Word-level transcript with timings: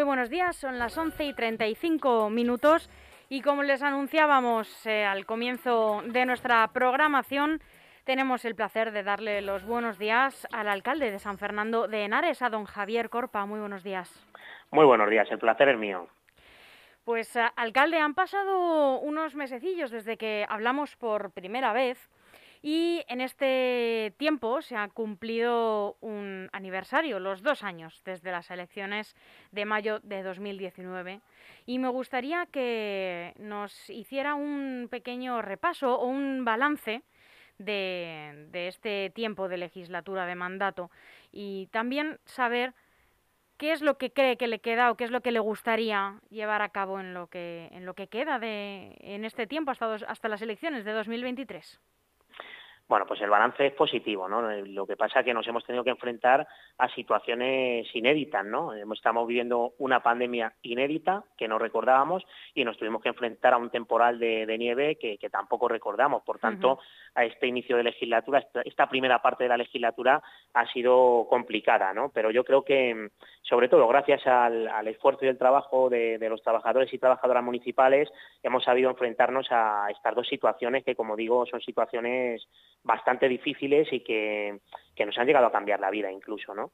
Muy 0.00 0.06
buenos 0.06 0.30
días, 0.30 0.56
son 0.56 0.78
las 0.78 0.96
11 0.96 1.24
y 1.24 1.34
35 1.34 2.30
minutos 2.30 2.88
y 3.28 3.42
como 3.42 3.62
les 3.62 3.82
anunciábamos 3.82 4.86
eh, 4.86 5.04
al 5.04 5.26
comienzo 5.26 6.00
de 6.06 6.24
nuestra 6.24 6.66
programación, 6.68 7.60
tenemos 8.04 8.46
el 8.46 8.54
placer 8.54 8.92
de 8.92 9.02
darle 9.02 9.42
los 9.42 9.62
buenos 9.66 9.98
días 9.98 10.48
al 10.52 10.68
alcalde 10.68 11.10
de 11.10 11.18
San 11.18 11.36
Fernando 11.36 11.86
de 11.86 12.06
Henares, 12.06 12.40
a 12.40 12.48
don 12.48 12.64
Javier 12.64 13.10
Corpa. 13.10 13.44
Muy 13.44 13.60
buenos 13.60 13.82
días. 13.82 14.26
Muy 14.70 14.86
buenos 14.86 15.10
días, 15.10 15.30
el 15.30 15.38
placer 15.38 15.68
es 15.68 15.78
mío. 15.78 16.08
Pues, 17.04 17.36
alcalde, 17.54 17.98
han 17.98 18.14
pasado 18.14 19.00
unos 19.00 19.34
mesecillos 19.34 19.90
desde 19.90 20.16
que 20.16 20.46
hablamos 20.48 20.96
por 20.96 21.30
primera 21.32 21.74
vez 21.74 22.08
y 22.62 23.02
en 23.08 23.20
este 23.20 24.12
tiempo 24.18 24.60
se 24.60 24.76
ha 24.76 24.88
cumplido 24.88 25.96
un 26.00 26.50
aniversario, 26.52 27.18
los 27.18 27.42
dos 27.42 27.62
años 27.62 28.02
desde 28.04 28.32
las 28.32 28.50
elecciones 28.50 29.16
de 29.50 29.64
mayo 29.64 30.00
de 30.00 30.22
2019. 30.22 31.20
Y 31.64 31.78
me 31.78 31.88
gustaría 31.88 32.46
que 32.46 33.34
nos 33.38 33.88
hiciera 33.88 34.34
un 34.34 34.88
pequeño 34.90 35.40
repaso 35.40 35.98
o 35.98 36.06
un 36.06 36.44
balance 36.44 37.02
de, 37.56 38.48
este 38.52 39.10
tiempo 39.14 39.48
de 39.48 39.58
legislatura, 39.58 40.26
de 40.26 40.34
mandato, 40.34 40.90
y 41.32 41.68
también 41.68 42.18
saber 42.24 42.74
qué 43.56 43.72
es 43.72 43.82
lo 43.82 43.98
que 43.98 44.12
cree 44.12 44.36
que 44.36 44.48
le 44.48 44.60
queda 44.60 44.90
o 44.90 44.96
qué 44.96 45.04
es 45.04 45.10
lo 45.10 45.20
que 45.20 45.32
le 45.32 45.40
gustaría 45.40 46.20
llevar 46.30 46.62
a 46.62 46.70
cabo 46.70 47.00
en 47.00 47.14
lo 47.14 47.26
que, 47.28 47.68
en 47.72 47.84
lo 47.84 47.94
que 47.94 48.08
queda 48.08 48.38
de, 48.38 48.96
en 49.00 49.24
este 49.24 49.46
tiempo 49.46 49.70
hasta, 49.70 49.94
hasta 49.94 50.28
las 50.28 50.42
elecciones 50.42 50.84
de 50.84 50.92
2023. 50.92 51.80
Bueno, 52.90 53.06
pues 53.06 53.20
el 53.20 53.30
balance 53.30 53.64
es 53.64 53.72
positivo, 53.72 54.28
¿no? 54.28 54.42
Lo 54.42 54.84
que 54.84 54.96
pasa 54.96 55.20
es 55.20 55.24
que 55.24 55.32
nos 55.32 55.46
hemos 55.46 55.64
tenido 55.64 55.84
que 55.84 55.90
enfrentar 55.90 56.44
a 56.76 56.88
situaciones 56.88 57.86
inéditas, 57.94 58.44
¿no? 58.44 58.72
Estamos 58.74 59.28
viviendo 59.28 59.74
una 59.78 60.02
pandemia 60.02 60.54
inédita 60.62 61.22
que 61.38 61.46
no 61.46 61.60
recordábamos 61.60 62.26
y 62.52 62.64
nos 62.64 62.76
tuvimos 62.76 63.00
que 63.00 63.10
enfrentar 63.10 63.54
a 63.54 63.58
un 63.58 63.70
temporal 63.70 64.18
de, 64.18 64.58
nieve 64.58 64.96
que, 64.96 65.30
tampoco 65.30 65.68
recordamos. 65.68 66.24
Por 66.24 66.40
tanto, 66.40 66.80
a 67.14 67.24
este 67.24 67.46
inicio 67.46 67.76
de 67.76 67.84
legislatura, 67.84 68.44
esta, 68.64 68.88
primera 68.88 69.22
parte 69.22 69.44
de 69.44 69.50
la 69.50 69.56
legislatura 69.56 70.20
ha 70.52 70.66
sido 70.72 71.28
complicada, 71.30 71.94
¿no? 71.94 72.10
Pero 72.12 72.32
yo 72.32 72.42
creo 72.42 72.64
que, 72.64 73.10
sobre 73.42 73.68
todo, 73.68 73.86
gracias 73.86 74.26
al, 74.26 74.88
esfuerzo 74.88 75.26
y 75.26 75.28
el 75.28 75.38
trabajo 75.38 75.90
de, 75.90 76.18
de 76.18 76.28
los 76.28 76.42
trabajadores 76.42 76.92
y 76.92 76.98
trabajadoras 76.98 77.44
municipales, 77.44 78.10
hemos 78.42 78.64
sabido 78.64 78.90
enfrentarnos 78.90 79.46
a 79.52 79.86
estas 79.92 80.16
dos 80.16 80.26
situaciones 80.26 80.82
que, 80.82 80.96
como 80.96 81.14
digo, 81.14 81.46
son 81.46 81.60
situaciones 81.60 82.48
bastante 82.82 83.28
difíciles 83.28 83.88
y 83.92 84.00
que, 84.00 84.60
nos 85.04 85.16
han 85.16 85.26
llegado 85.26 85.46
a 85.46 85.52
cambiar 85.52 85.80
la 85.80 85.90
vida 85.90 86.12
incluso, 86.12 86.54
¿no? 86.54 86.72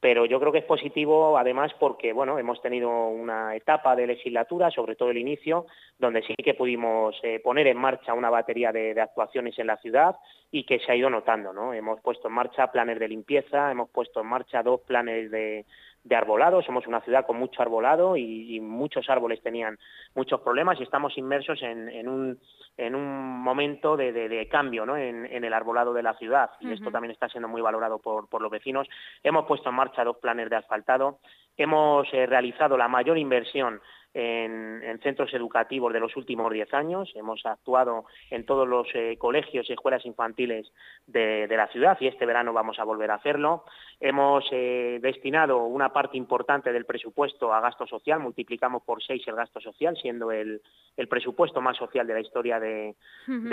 Pero 0.00 0.26
yo 0.26 0.38
creo 0.40 0.52
que 0.52 0.58
es 0.58 0.64
positivo, 0.64 1.36
además, 1.38 1.72
porque 1.78 2.12
bueno, 2.12 2.38
hemos 2.38 2.60
tenido 2.60 3.08
una 3.08 3.54
etapa 3.54 3.96
de 3.96 4.06
legislatura, 4.06 4.70
sobre 4.70 4.94
todo 4.94 5.10
el 5.10 5.18
inicio, 5.18 5.66
donde 5.98 6.22
sí 6.22 6.34
que 6.42 6.54
pudimos 6.54 7.18
eh, 7.22 7.40
poner 7.40 7.66
en 7.66 7.78
marcha 7.78 8.14
una 8.14 8.30
batería 8.30 8.72
de, 8.72 8.94
de, 8.94 9.00
actuaciones 9.00 9.58
en 9.58 9.66
la 9.66 9.78
ciudad 9.78 10.16
y 10.50 10.64
que 10.64 10.78
se 10.80 10.92
ha 10.92 10.96
ido 10.96 11.10
notando, 11.10 11.52
¿no? 11.52 11.72
Hemos 11.72 12.00
puesto 12.00 12.28
en 12.28 12.34
marcha 12.34 12.70
planes 12.70 12.98
de 12.98 13.08
limpieza, 13.08 13.70
hemos 13.70 13.90
puesto 13.90 14.20
en 14.20 14.26
marcha 14.26 14.62
dos 14.62 14.82
planes 14.82 15.30
de, 15.30 15.64
de 16.06 16.14
arbolado, 16.14 16.62
somos 16.62 16.86
una 16.86 17.00
ciudad 17.00 17.26
con 17.26 17.36
mucho 17.36 17.60
arbolado 17.60 18.16
y, 18.16 18.60
muchos 18.60 19.08
árboles 19.10 19.42
tenían 19.42 19.78
muchos 20.14 20.40
problemas 20.40 20.78
y 20.78 20.84
estamos 20.84 21.16
inmersos 21.18 21.60
en, 21.62 22.08
un, 22.08 22.38
en 22.76 22.94
un 22.94 23.40
momento 23.42 23.96
de, 23.96 24.48
cambio 24.50 24.86
¿no? 24.86 24.96
en, 24.96 25.26
el 25.26 25.52
arbolado 25.52 25.92
de 25.92 26.02
la 26.02 26.14
ciudad 26.14 26.50
y 26.60 26.72
esto 26.72 26.90
también 26.90 27.10
está 27.10 27.28
siendo 27.28 27.48
muy 27.48 27.60
valorado 27.60 27.98
por, 27.98 28.28
por, 28.28 28.40
los 28.40 28.50
vecinos. 28.50 28.86
Hemos 29.22 29.46
puesto 29.46 29.70
en 29.70 29.74
marcha 29.74 30.04
dos 30.04 30.18
planes 30.18 30.48
de 30.48 30.56
asfaltado, 30.56 31.18
hemos 31.56 32.12
eh, 32.12 32.26
realizado 32.26 32.76
la 32.76 32.88
mayor 32.88 33.18
inversión 33.18 33.80
en, 34.18 34.98
centros 35.02 35.32
educativos 35.34 35.92
de 35.92 36.00
los 36.00 36.16
últimos 36.16 36.50
diez 36.52 36.72
años. 36.72 37.12
Hemos 37.14 37.44
actuado 37.44 38.06
en 38.30 38.46
todos 38.46 38.66
los 38.66 38.88
eh, 38.94 39.16
colegios 39.18 39.68
y 39.68 39.74
escuelas 39.74 40.06
infantiles 40.06 40.72
de, 41.06 41.46
la 41.48 41.68
ciudad 41.68 41.96
y 42.00 42.06
este 42.06 42.26
verano 42.26 42.52
vamos 42.52 42.78
a 42.78 42.84
volver 42.84 43.10
a 43.10 43.16
hacerlo. 43.16 43.64
Hemos 44.00 44.44
eh, 44.52 44.98
destinado 45.02 45.64
una 45.64 45.92
parte 45.92 46.16
importante 46.16 46.72
del 46.72 46.86
presupuesto 46.86 47.52
a 47.52 47.60
gasto 47.60 47.86
social, 47.86 48.20
multiplicamos 48.20 48.82
por 48.82 49.02
seis 49.02 49.22
el 49.26 49.36
gasto 49.36 49.60
social, 49.60 49.96
siendo 50.00 50.32
el, 50.32 50.62
presupuesto 51.08 51.60
más 51.60 51.76
social 51.76 52.06
de 52.06 52.14
la 52.14 52.20
historia 52.20 52.58
de, 52.58 52.94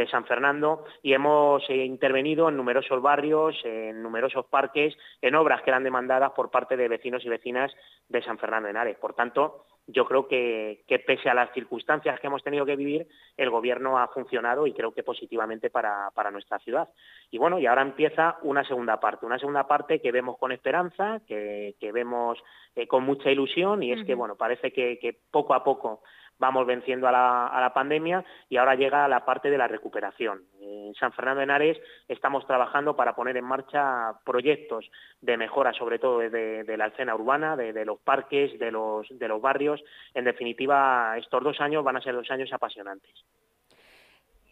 San 0.09 0.25
Fernando, 0.25 0.85
y 1.01 1.13
hemos 1.13 1.63
eh, 1.69 1.85
intervenido 1.85 2.49
en 2.49 2.57
numerosos 2.57 3.01
barrios, 3.01 3.55
en 3.65 4.01
numerosos 4.01 4.45
parques, 4.45 4.95
en 5.21 5.35
obras 5.35 5.61
que 5.61 5.69
eran 5.69 5.83
demandadas 5.83 6.31
por 6.31 6.51
parte 6.51 6.77
de 6.77 6.87
vecinos 6.87 7.25
y 7.25 7.29
vecinas 7.29 7.73
de 8.07 8.23
San 8.23 8.37
Fernando 8.37 8.67
de 8.67 8.71
Henares. 8.71 8.97
Por 8.97 9.13
tanto, 9.13 9.65
yo 9.87 10.05
creo 10.05 10.27
que, 10.27 10.83
pese 11.05 11.29
a 11.29 11.33
las 11.33 11.51
circunstancias 11.53 12.19
que 12.19 12.27
hemos 12.27 12.43
tenido 12.43 12.65
que 12.65 12.75
vivir, 12.75 13.07
el 13.35 13.49
gobierno 13.49 13.99
ha 13.99 14.07
funcionado 14.07 14.65
y 14.65 14.73
creo 14.73 14.93
que 14.93 15.03
positivamente 15.03 15.69
para, 15.69 16.11
nuestra 16.31 16.59
ciudad. 16.59 16.89
Y 17.31 17.37
bueno, 17.37 17.59
y 17.59 17.65
ahora 17.65 17.81
empieza 17.81 18.37
una 18.43 18.63
segunda 18.63 18.99
parte, 18.99 19.25
una 19.25 19.39
segunda 19.39 19.67
parte 19.67 19.99
que 19.99 20.11
vemos 20.11 20.37
con 20.37 20.51
esperanza, 20.51 21.21
que, 21.27 21.75
vemos 21.93 22.41
eh, 22.75 22.87
con 22.87 23.03
mucha 23.03 23.29
ilusión 23.29 23.83
y 23.83 23.91
es 23.91 24.05
que, 24.05 24.15
bueno, 24.15 24.35
parece 24.35 24.71
que 24.71 25.19
poco 25.29 25.53
a 25.53 25.63
poco 25.63 26.01
vamos 26.43 26.67
venciendo 26.67 27.07
a 27.07 27.11
la, 27.13 27.71
pandemia 27.73 28.25
y 28.49 28.57
ahora 28.57 28.75
llega 28.75 29.07
la 29.07 29.23
parte 29.23 29.49
de 29.49 29.57
la 29.57 29.69
recuperación. 29.69 30.43
En 30.59 30.93
San 30.93 31.13
Fernando 31.13 31.39
de 31.39 31.45
Henares 31.45 31.77
estamos 32.09 32.45
trabajando 32.45 32.97
para 32.97 33.15
poner 33.15 33.37
en 33.37 33.45
marcha 33.45 34.11
proyectos 34.25 34.91
de 35.21 35.37
mejora, 35.37 35.71
sobre 35.71 35.99
todo 35.99 36.19
de, 36.19 36.75
la 36.77 36.87
escena 36.87 37.15
urbana, 37.15 37.55
de, 37.55 37.85
los 37.85 37.97
parques, 37.99 38.59
de 38.59 38.71
los, 38.71 39.07
de 39.17 39.27
los 39.29 39.41
barrios. 39.41 39.81
En 40.13 40.25
definitiva, 40.25 41.17
estos 41.17 41.41
dos 41.41 41.61
años 41.61 41.81
van 41.81 41.95
a 41.95 42.01
ser 42.01 42.13
dos 42.13 42.29
años 42.29 42.51
apasionantes. 42.51 43.23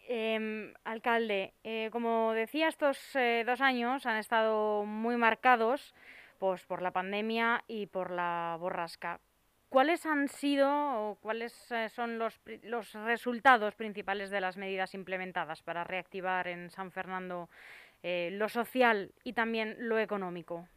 Em, 0.08 0.72
alcalde, 0.84 1.52
eh, 1.62 1.90
como 1.92 2.32
decía, 2.32 2.68
estos 2.68 3.14
eh, 3.16 3.44
dos 3.44 3.60
años 3.60 4.06
han 4.06 4.16
estado 4.16 4.86
muy 4.86 5.18
marcados 5.18 5.94
pues, 6.38 6.64
por 6.64 6.80
la 6.80 6.90
pandemia 6.90 7.64
y 7.68 7.86
por 7.86 8.10
la 8.10 8.56
borrasca. 8.58 9.20
¿Cuáles 9.72 10.04
han 10.04 10.28
sido 10.28 10.68
o 10.68 11.14
cuáles 11.14 11.72
eh, 11.72 11.88
son 11.88 12.18
los, 12.18 12.38
los 12.62 12.92
resultados 12.92 13.74
principales 13.74 14.28
de 14.28 14.38
las 14.38 14.58
medidas 14.58 14.92
implementadas 14.92 15.62
para 15.62 15.82
reactivar 15.82 16.46
en 16.46 16.68
San 16.68 16.92
Fernando 16.92 17.48
eh, 18.02 18.28
lo 18.32 18.50
social 18.50 19.12
y 19.24 19.32
también 19.32 19.74
lo 19.78 19.98
económico? 19.98 20.68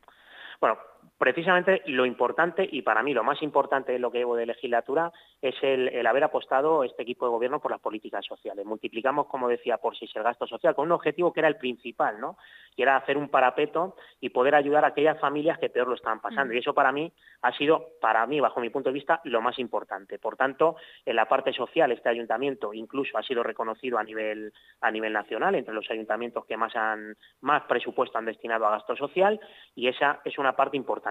Bueno, 0.61 0.78
precisamente 1.18 1.81
lo 1.86 2.06
importante 2.06 2.68
y 2.70 2.81
para 2.81 3.02
mí 3.02 3.14
lo 3.14 3.24
más 3.24 3.42
importante 3.42 3.94
de 3.94 4.00
lo 4.00 4.12
que 4.12 4.20
llevo 4.20 4.36
de 4.36 4.46
legislatura 4.46 5.12
es 5.42 5.56
el, 5.62 6.06
haber 6.06 6.26
apostado 6.26 6.84
este 6.84 7.03
equipo 7.03 7.26
de 7.26 7.31
gobierno 7.31 7.59
por 7.59 7.72
las 7.72 7.80
políticas 7.80 8.26
sociales. 8.26 8.66
Multiplicamos, 8.66 9.28
como 9.28 9.48
decía, 9.48 9.78
por 9.78 9.98
seis 9.98 10.12
el 10.16 10.24
gasto 10.24 10.46
social 10.46 10.75
con 10.75 10.86
un 10.86 10.92
objetivo 10.92 11.31
que 11.31 11.40
era 11.40 11.48
el 11.48 11.58
principal, 11.58 12.20
¿no? 12.20 12.38
Que 12.75 12.84
era 12.84 12.98
hacer 12.98 13.18
un 13.18 13.30
parapeto 13.30 13.96
y 14.20 14.30
poder 14.30 14.56
ayudar 14.56 14.84
a 14.84 14.90
aquellas 14.90 15.20
familias 15.20 15.58
que 15.59 15.70
peor 15.70 15.88
lo 15.88 15.96
estaban 15.96 16.20
pasando. 16.20 16.54
Mm. 16.54 16.58
Y 16.58 16.59
eso 16.59 16.74
para 16.74 16.92
mí 16.92 17.12
ha 17.42 17.52
sido, 17.54 17.92
para 18.02 18.25
mí, 18.25 18.40
bajo 18.40 18.59
mi 18.59 18.70
punto 18.70 18.90
de 18.90 18.94
vista, 18.94 19.22
lo 19.24 19.42
más 19.42 19.58
importante. 19.59 20.20
Por 20.20 20.36
tanto, 20.36 20.75
en 21.06 21.16
la 21.16 21.28
parte 21.28 21.54
social, 21.54 21.92
este 21.92 22.09
ayuntamiento 22.09 22.74
incluso 22.74 23.18
ha 23.18 23.24
sido 23.24 23.44
reconocido 23.44 23.98
a 23.98 24.04
nivel, 24.04 24.52
a 24.81 24.92
nivel 24.92 25.14
nacional, 25.14 25.56
entre 25.56 25.74
los 25.74 25.90
ayuntamientos 25.90 26.46
que 26.46 26.58
más 26.58 26.75
han, 26.75 27.16
más 27.42 27.64
presupuesto 27.64 28.18
han 28.18 28.25
destinado 28.25 28.66
a 28.66 28.72
gasto 28.72 28.96
social, 28.96 29.40
y 29.75 29.88
esa 29.88 30.20
es 30.25 30.38
una 30.38 30.56
parte 30.56 30.75
importante 30.75 31.05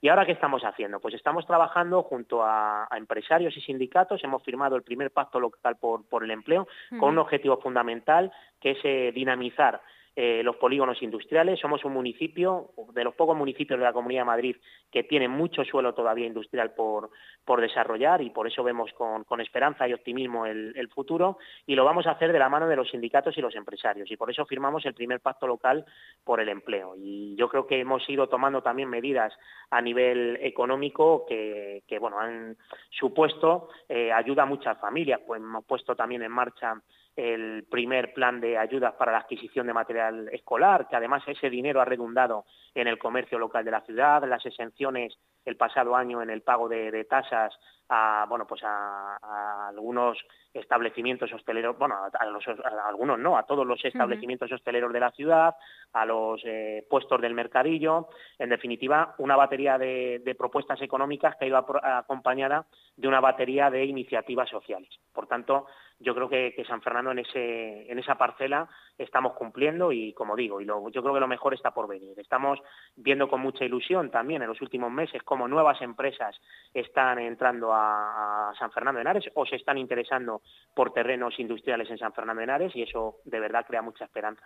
¿Y 0.00 0.08
ahora 0.08 0.26
qué 0.26 0.32
estamos 0.32 0.62
haciendo? 0.62 1.00
Pues 1.00 1.14
estamos 1.14 1.46
trabajando 1.46 2.02
junto 2.02 2.42
a, 2.44 2.88
empresarios 2.96 3.56
y 3.56 3.60
sindicatos, 3.60 4.22
hemos 4.24 4.42
firmado 4.42 4.76
el 4.76 4.82
primer 4.82 5.10
pacto 5.10 5.40
local 5.40 5.76
por, 5.76 6.24
el 6.24 6.30
empleo 6.30 6.68
con 6.98 7.10
un 7.10 7.18
objetivo 7.18 7.58
fundamental 7.58 8.32
que 8.60 8.72
es 8.72 8.78
eh, 8.84 9.12
dinamizar 9.14 9.80
eh, 10.22 10.42
los 10.42 10.56
polígonos 10.56 11.02
industriales. 11.02 11.58
Somos 11.58 11.82
un 11.82 11.94
municipio, 11.94 12.72
de 12.92 13.04
los 13.04 13.14
pocos 13.14 13.34
municipios 13.34 13.78
de 13.78 13.86
la 13.86 13.94
Comunidad 13.94 14.20
de 14.20 14.26
Madrid, 14.26 14.56
que 14.92 15.02
tiene 15.02 15.28
mucho 15.28 15.64
suelo 15.64 15.94
todavía 15.94 16.26
industrial 16.26 16.74
por, 16.74 17.08
por 17.42 17.62
desarrollar 17.62 18.20
y 18.20 18.28
por 18.28 18.46
eso 18.46 18.62
vemos 18.62 18.92
con, 18.92 19.24
con 19.24 19.40
esperanza 19.40 19.88
y 19.88 19.94
optimismo 19.94 20.44
el, 20.44 20.90
futuro 20.90 21.38
y 21.66 21.74
lo 21.74 21.86
vamos 21.86 22.06
a 22.06 22.10
hacer 22.10 22.32
de 22.32 22.38
la 22.38 22.50
mano 22.50 22.68
de 22.68 22.76
los 22.76 22.90
sindicatos 22.90 23.38
y 23.38 23.40
los 23.40 23.54
empresarios 23.54 24.10
y 24.10 24.16
por 24.18 24.30
eso 24.30 24.44
firmamos 24.44 24.84
el 24.84 24.92
primer 24.92 25.20
pacto 25.20 25.46
local 25.46 25.86
por 26.22 26.38
el 26.38 26.50
empleo. 26.50 26.94
Y 26.98 27.34
yo 27.36 27.48
creo 27.48 27.66
que 27.66 27.80
hemos 27.80 28.06
ido 28.10 28.28
tomando 28.28 28.60
también 28.60 28.90
medidas 28.90 29.32
a 29.70 29.80
nivel 29.80 30.36
económico 30.42 31.24
que, 31.26 31.82
que 31.86 31.98
bueno, 31.98 32.20
han 32.20 32.58
supuesto 32.90 33.70
eh, 33.88 34.12
ayuda 34.12 34.42
a 34.42 34.46
muchas 34.46 34.78
familias. 34.78 35.20
Pues 35.26 35.40
hemos 35.40 35.64
puesto 35.64 35.96
también 35.96 36.22
en 36.22 36.32
marcha 36.32 36.74
el 37.16 37.66
primer 37.70 38.14
plan 38.14 38.40
de 38.40 38.56
ayudas 38.56 38.94
para 38.94 39.12
la 39.12 39.18
adquisición 39.18 39.66
de 39.66 39.74
material 39.74 40.09
escolar, 40.32 40.88
que 40.88 40.96
además 40.96 41.22
ese 41.26 41.50
dinero 41.50 41.80
ha 41.80 41.84
redundado 41.84 42.44
en 42.74 42.86
el 42.86 42.98
comercio 42.98 43.38
local 43.38 43.64
de 43.64 43.70
la 43.70 43.80
ciudad, 43.82 44.24
las 44.26 44.44
exenciones 44.46 45.18
el 45.44 45.56
pasado 45.56 45.96
año 45.96 46.22
en 46.22 46.30
el 46.30 46.42
pago 46.42 46.68
de, 46.68 47.04
tasas 47.04 47.52
a 47.88 48.26
bueno 48.28 48.46
pues 48.46 48.62
a, 48.62 49.68
algunos 49.68 50.18
establecimientos 50.52 51.32
hosteleros 51.32 51.78
bueno 51.78 51.96
a, 51.96 52.88
algunos 52.88 53.18
no 53.18 53.36
a 53.36 53.44
todos 53.44 53.66
los 53.66 53.84
establecimientos 53.84 54.52
hosteleros 54.52 54.92
de 54.92 55.00
la 55.00 55.10
ciudad 55.12 55.54
a 55.92 56.04
los 56.04 56.40
eh, 56.44 56.86
puestos 56.88 57.20
del 57.20 57.34
mercadillo. 57.34 58.08
En 58.38 58.50
definitiva 58.50 59.14
una 59.18 59.36
batería 59.36 59.78
de, 59.78 60.34
propuestas 60.38 60.80
económicas 60.82 61.36
que 61.36 61.46
ha 61.46 61.48
ido 61.48 61.56
acompañada 61.56 62.66
de 62.96 63.08
una 63.08 63.20
batería 63.20 63.70
de 63.70 63.84
iniciativas 63.84 64.48
sociales. 64.48 64.90
Por 65.12 65.26
tanto 65.26 65.66
yo 66.00 66.14
creo 66.14 66.28
que, 66.28 66.64
San 66.66 66.82
Fernando 66.82 67.10
en 67.12 67.20
ese 67.20 67.90
en 67.90 67.98
esa 67.98 68.16
parcela 68.16 68.68
estamos 68.96 69.34
cumpliendo 69.34 69.92
y 69.92 70.12
como 70.14 70.34
digo 70.34 70.60
y 70.60 70.66
yo 70.66 70.82
creo 70.90 71.14
que 71.14 71.20
lo 71.20 71.28
mejor 71.28 71.54
está 71.54 71.72
por 71.72 71.88
venir 71.88 72.18
estamos 72.18 72.58
viendo 72.96 73.28
con 73.28 73.40
mucha 73.40 73.64
ilusión 73.64 74.10
también 74.10 74.42
en 74.42 74.48
los 74.48 74.60
últimos 74.60 74.90
meses 74.90 75.22
cómo 75.22 75.46
nuevas 75.46 75.80
empresas 75.82 76.40
están 76.72 77.18
entrando 77.18 77.72
a, 77.72 78.52
San 78.58 78.72
Fernando 78.72 78.98
de 78.98 79.02
Henares 79.02 79.30
o 79.34 79.46
se 79.46 79.56
están 79.56 79.78
interesando 79.78 80.42
por 80.74 80.92
terrenos 80.92 81.38
industriales 81.38 81.90
en 81.90 81.98
San 81.98 82.12
Fernando 82.12 82.40
de 82.40 82.44
Henares 82.44 82.76
y 82.76 82.82
eso 82.82 83.16
de 83.24 83.40
verdad 83.40 83.66
crea 83.66 83.82
mucha 83.82 84.04
esperanza 84.04 84.44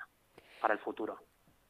para 0.60 0.74
el 0.74 0.80
futuro. 0.80 1.18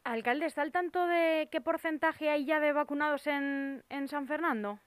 Alcalde, 0.04 0.46
¿está 0.46 0.60
al 0.60 0.70
tanto 0.70 1.06
de 1.06 1.48
qué 1.50 1.62
porcentaje 1.62 2.28
hay 2.28 2.44
ya 2.44 2.60
de 2.60 2.74
vacunados 2.74 3.26
en, 3.26 3.82
San 4.06 4.26
Fernando? 4.26 4.78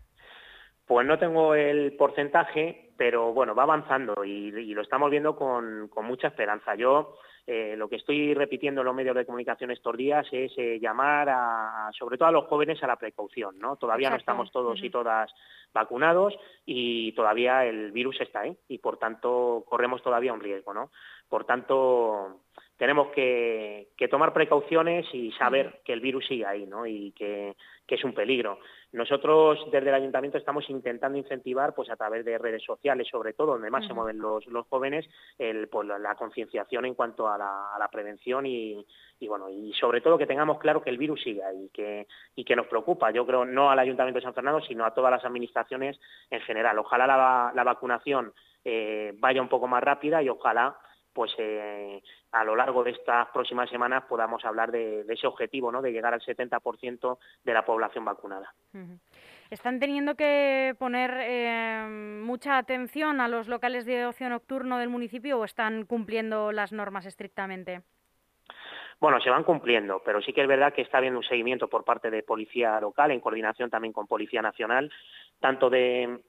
Pues 0.87 1.05
no 1.05 1.19
tengo 1.19 1.53
el 1.53 1.93
porcentaje, 1.97 2.91
pero 2.95 3.33
bueno, 3.33 3.53
va 3.53 3.63
avanzando 3.63 4.23
y, 4.23 4.51
lo 4.73 4.81
estamos 4.81 5.11
viendo 5.11 5.35
con, 5.35 5.89
con 5.89 6.05
mucha 6.05 6.29
esperanza. 6.29 6.75
Yo 6.75 7.15
eh, 7.45 7.75
lo 7.77 7.87
que 7.87 7.95
estoy 7.95 8.33
repitiendo 8.33 8.81
en 8.81 8.85
los 8.85 8.95
medios 8.95 9.15
de 9.15 9.25
comunicación 9.25 9.71
estos 9.71 9.95
días 9.95 10.27
es 10.33 10.51
eh, 10.57 10.79
llamar 10.81 11.29
a, 11.29 11.89
sobre 11.97 12.17
todo 12.17 12.27
a 12.27 12.31
los 12.33 12.45
jóvenes 12.47 12.83
a 12.83 12.87
la 12.87 12.97
precaución, 12.97 13.57
¿no? 13.57 13.77
Todavía 13.77 14.09
no 14.09 14.17
estamos 14.17 14.51
todos 14.51 14.83
y 14.83 14.89
todas 14.89 15.31
vacunados 15.73 16.37
y 16.65 17.13
todavía 17.13 17.65
el 17.65 17.93
virus 17.93 18.19
está 18.19 18.41
ahí 18.41 18.57
y 18.67 18.79
por 18.79 18.97
tanto 18.97 19.63
corremos 19.67 20.01
todavía 20.01 20.33
un 20.33 20.41
riesgo, 20.41 20.73
¿no? 20.73 20.91
Por 21.29 21.45
tanto, 21.45 22.41
tenemos 22.77 23.09
que, 23.09 23.87
tomar 24.09 24.33
precauciones 24.33 25.05
y 25.13 25.31
saber 25.33 25.81
que 25.83 25.93
el 25.93 25.99
virus 25.99 26.27
sigue 26.27 26.45
ahí, 26.45 26.65
¿no? 26.65 26.85
Y 26.85 27.11
que, 27.11 27.55
es 27.87 28.03
un 28.03 28.13
peligro. 28.13 28.59
Nosotros 28.91 29.59
desde 29.71 29.89
el 29.89 29.95
ayuntamiento 29.95 30.37
estamos 30.37 30.69
intentando 30.69 31.17
incentivar, 31.17 31.73
pues 31.73 31.89
a 31.89 31.95
través 31.95 32.23
de 32.25 32.37
redes 32.37 32.61
sociales, 32.63 33.07
sobre 33.09 33.33
todo, 33.33 33.53
donde 33.53 33.71
más 33.71 33.87
se 33.87 33.93
mueven 33.93 34.19
los, 34.19 34.45
jóvenes, 34.69 35.09
el, 35.39 35.67
pues, 35.69 35.87
la 35.87 36.15
concienciación 36.15 36.85
en 36.85 36.93
cuanto 36.93 37.27
a 37.27 37.37
la, 37.37 37.89
prevención 37.91 38.45
y, 38.45 38.85
bueno, 39.21 39.49
y 39.49 39.73
sobre 39.73 40.01
todo 40.01 40.17
que 40.17 40.27
tengamos 40.27 40.59
claro 40.59 40.83
que 40.83 40.89
el 40.89 40.97
virus 40.97 41.23
sigue 41.23 41.43
ahí 41.43 41.69
que, 41.73 42.07
y 42.35 42.43
que 42.43 42.55
nos 42.55 42.67
preocupa. 42.67 43.09
Yo 43.11 43.25
creo 43.25 43.45
no 43.45 43.71
al 43.71 43.79
ayuntamiento 43.79 44.19
de 44.19 44.25
San 44.25 44.35
Fernando, 44.35 44.61
sino 44.61 44.85
a 44.85 44.93
todas 44.93 45.11
las 45.11 45.25
administraciones 45.25 45.99
en 46.29 46.41
general. 46.41 46.77
Ojalá 46.77 47.07
la, 47.07 47.63
vacunación 47.63 48.33
eh, 48.63 49.13
vaya 49.17 49.41
un 49.41 49.49
poco 49.49 49.67
más 49.67 49.81
rápida 49.81 50.21
y 50.21 50.29
ojalá 50.29 50.77
pues 51.17 51.33
eh, 51.39 51.99
a 52.31 52.43
lo 52.43 52.55
largo 52.55 52.83
de 52.83 52.91
estas 52.91 53.27
próximas 53.29 53.67
semanas 53.71 54.03
podamos 54.07 54.45
hablar 54.45 54.71
de, 54.71 55.03
ese 55.09 55.25
objetivo, 55.25 55.71
¿no? 55.71 55.81
de 55.81 55.91
llegar 55.91 56.13
al 56.13 56.21
70% 56.21 57.17
de 57.43 57.53
la 57.55 57.65
población 57.65 58.05
vacunada. 58.05 58.53
¿Están 59.49 59.79
teniendo 59.79 60.13
que 60.13 60.75
poner 60.77 61.11
eh, 61.21 61.87
mucha 62.23 62.59
atención 62.59 63.19
a 63.19 63.27
los 63.27 63.47
locales 63.47 63.87
de 63.87 64.05
ocio 64.05 64.29
nocturno 64.29 64.77
del 64.77 64.89
municipio 64.89 65.39
o 65.39 65.43
están 65.43 65.85
cumpliendo 65.85 66.51
las 66.51 66.71
normas 66.71 67.07
estrictamente? 67.07 67.81
Bueno, 68.99 69.19
se 69.19 69.31
van 69.31 69.43
cumpliendo, 69.43 70.03
pero 70.05 70.21
sí 70.21 70.33
que 70.33 70.43
es 70.43 70.47
verdad 70.47 70.71
que 70.71 70.83
está 70.83 70.99
habiendo 70.99 71.17
un 71.17 71.25
seguimiento 71.25 71.67
por 71.67 71.83
parte 71.83 72.11
de 72.11 72.21
Policía 72.21 72.79
Local, 72.79 73.09
en 73.09 73.21
coordinación 73.21 73.71
también 73.71 73.91
con 73.91 74.05
Policía 74.05 74.43
Nacional, 74.43 74.91
tanto 75.39 75.71
de 75.71 76.19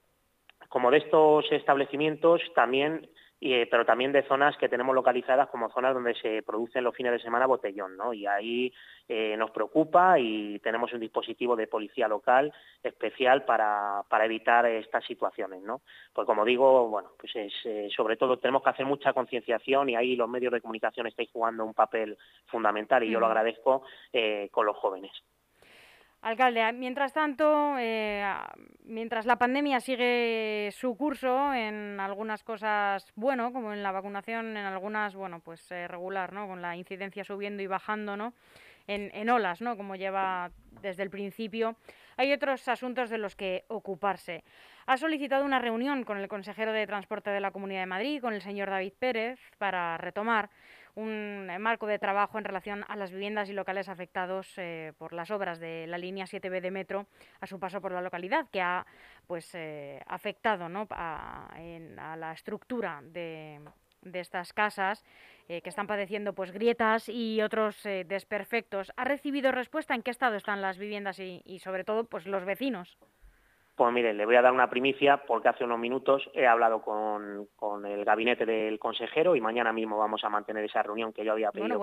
como 0.70 0.90
de 0.90 0.98
estos 0.98 1.44
establecimientos, 1.52 2.40
también 2.54 3.08
eh, 3.40 3.68
pero 3.70 3.84
también 3.84 4.12
de 4.12 4.26
zonas 4.26 4.56
que 4.56 4.68
tenemos 4.68 4.94
localizadas 4.94 5.48
como 5.48 5.70
zonas 5.70 5.94
donde 5.94 6.14
se 6.14 6.42
producen 6.42 6.82
los 6.82 6.94
fines 6.94 7.12
de 7.12 7.20
semana 7.20 7.46
botellón, 7.46 7.96
¿no? 7.96 8.12
Y 8.12 8.26
ahí 8.26 8.72
eh, 9.08 9.36
nos 9.36 9.52
preocupa 9.52 10.18
y 10.18 10.58
tenemos 10.58 10.92
un 10.92 11.00
dispositivo 11.00 11.54
de 11.54 11.68
policía 11.68 12.08
local 12.08 12.52
especial 12.82 13.44
para, 13.44 14.02
para 14.08 14.24
evitar 14.24 14.66
estas 14.66 15.04
situaciones, 15.04 15.62
¿no? 15.62 15.82
Pues 16.12 16.26
como 16.26 16.44
digo, 16.44 16.88
bueno, 16.88 17.10
pues 17.18 17.34
es, 17.36 17.52
eh, 17.64 17.88
sobre 17.94 18.16
todo 18.16 18.38
tenemos 18.38 18.62
que 18.62 18.70
hacer 18.70 18.86
mucha 18.86 19.12
concienciación 19.12 19.88
y 19.88 19.94
ahí 19.94 20.16
los 20.16 20.28
medios 20.28 20.52
de 20.52 20.60
comunicación 20.60 21.06
estáis 21.06 21.30
jugando 21.30 21.64
un 21.64 21.74
papel 21.74 22.18
fundamental 22.46 23.04
y 23.04 23.10
yo 23.10 23.20
lo 23.20 23.26
agradezco 23.26 23.82
con 24.50 24.66
los 24.66 24.76
jóvenes. 24.76 25.12
Alcalde, 26.20 26.72
mientras 26.72 27.12
tanto, 27.12 27.76
eh, 27.78 28.24
mientras 28.84 29.24
la 29.24 29.36
pandemia 29.36 29.78
sigue 29.78 30.70
su 30.72 30.96
curso 30.96 31.54
en 31.54 32.00
algunas 32.00 32.42
cosas, 32.42 33.12
bueno, 33.14 33.52
como 33.52 33.72
en 33.72 33.84
la 33.84 33.92
vacunación, 33.92 34.56
en 34.56 34.64
algunas, 34.64 35.14
bueno, 35.14 35.38
pues 35.38 35.70
eh, 35.70 35.86
regular, 35.86 36.32
¿no? 36.32 36.48
Con 36.48 36.60
la 36.60 36.76
incidencia 36.76 37.22
subiendo 37.22 37.62
y 37.62 37.68
bajando, 37.68 38.16
¿no? 38.16 38.34
En, 38.88 39.10
en, 39.14 39.30
olas, 39.30 39.60
¿no? 39.60 39.76
Como 39.76 39.94
lleva 39.94 40.50
desde 40.82 41.04
el 41.04 41.10
principio. 41.10 41.76
Hay 42.16 42.32
otros 42.32 42.66
asuntos 42.66 43.10
de 43.10 43.18
los 43.18 43.36
que 43.36 43.64
ocuparse. 43.68 44.42
Ha 44.86 44.96
solicitado 44.96 45.44
una 45.44 45.60
reunión 45.60 46.02
con 46.02 46.18
el 46.18 46.26
consejero 46.26 46.72
de 46.72 46.86
Transporte 46.86 47.30
de 47.30 47.40
la 47.40 47.52
Comunidad 47.52 47.80
de 47.80 47.86
Madrid, 47.86 48.20
con 48.20 48.34
el 48.34 48.40
señor 48.40 48.70
David 48.70 48.94
Pérez, 48.98 49.38
para 49.58 49.98
retomar 49.98 50.50
un 50.98 51.46
marco 51.60 51.86
de 51.86 52.00
trabajo 52.00 52.38
en 52.38 52.44
relación 52.44 52.84
a 52.88 52.96
las 52.96 53.12
viviendas 53.12 53.48
y 53.48 53.52
locales 53.52 53.88
afectados 53.88 54.52
eh, 54.56 54.92
por 54.98 55.12
las 55.12 55.30
obras 55.30 55.60
de 55.60 55.86
la 55.86 55.96
línea 55.96 56.26
7B 56.26 56.60
de 56.60 56.72
metro 56.72 57.06
a 57.40 57.46
su 57.46 57.60
paso 57.60 57.80
por 57.80 57.92
la 57.92 58.02
localidad, 58.02 58.48
que 58.50 58.60
ha 58.60 58.84
pues 59.28 59.54
eh, 59.54 60.02
afectado 60.08 60.68
¿no? 60.68 60.88
a, 60.90 61.54
la 62.16 62.32
estructura 62.32 63.00
de, 63.04 63.60
estas 64.12 64.52
casas 64.52 65.04
eh, 65.48 65.62
que 65.62 65.68
están 65.68 65.86
padeciendo 65.86 66.32
pues 66.32 66.50
grietas 66.50 67.08
y 67.08 67.42
otros 67.42 67.80
desperfectos. 67.84 68.92
¿Ha 68.96 69.04
recibido 69.04 69.52
respuesta 69.52 69.94
en 69.94 70.02
qué 70.02 70.10
estado 70.10 70.34
están 70.34 70.60
las 70.62 70.78
viviendas 70.78 71.20
y, 71.20 71.42
y 71.44 71.60
sobre 71.60 71.84
todo 71.84 72.04
pues 72.04 72.26
los 72.26 72.44
vecinos? 72.44 72.98
Pues 73.78 73.92
mire, 73.92 74.12
le 74.12 74.26
voy 74.26 74.34
a 74.34 74.42
dar 74.42 74.52
una 74.52 74.68
primicia 74.68 75.18
porque 75.18 75.48
hace 75.48 75.62
unos 75.62 75.78
minutos 75.78 76.28
he 76.34 76.48
hablado 76.48 76.82
con, 76.82 77.86
el 77.86 78.04
gabinete 78.04 78.44
del 78.44 78.76
consejero 78.80 79.36
y 79.36 79.40
mañana 79.40 79.72
mismo 79.72 79.96
vamos 79.96 80.24
a 80.24 80.28
mantener 80.28 80.64
esa 80.64 80.82
reunión 80.82 81.12
que 81.12 81.24
yo 81.24 81.30
había 81.30 81.52
pedido 81.52 81.78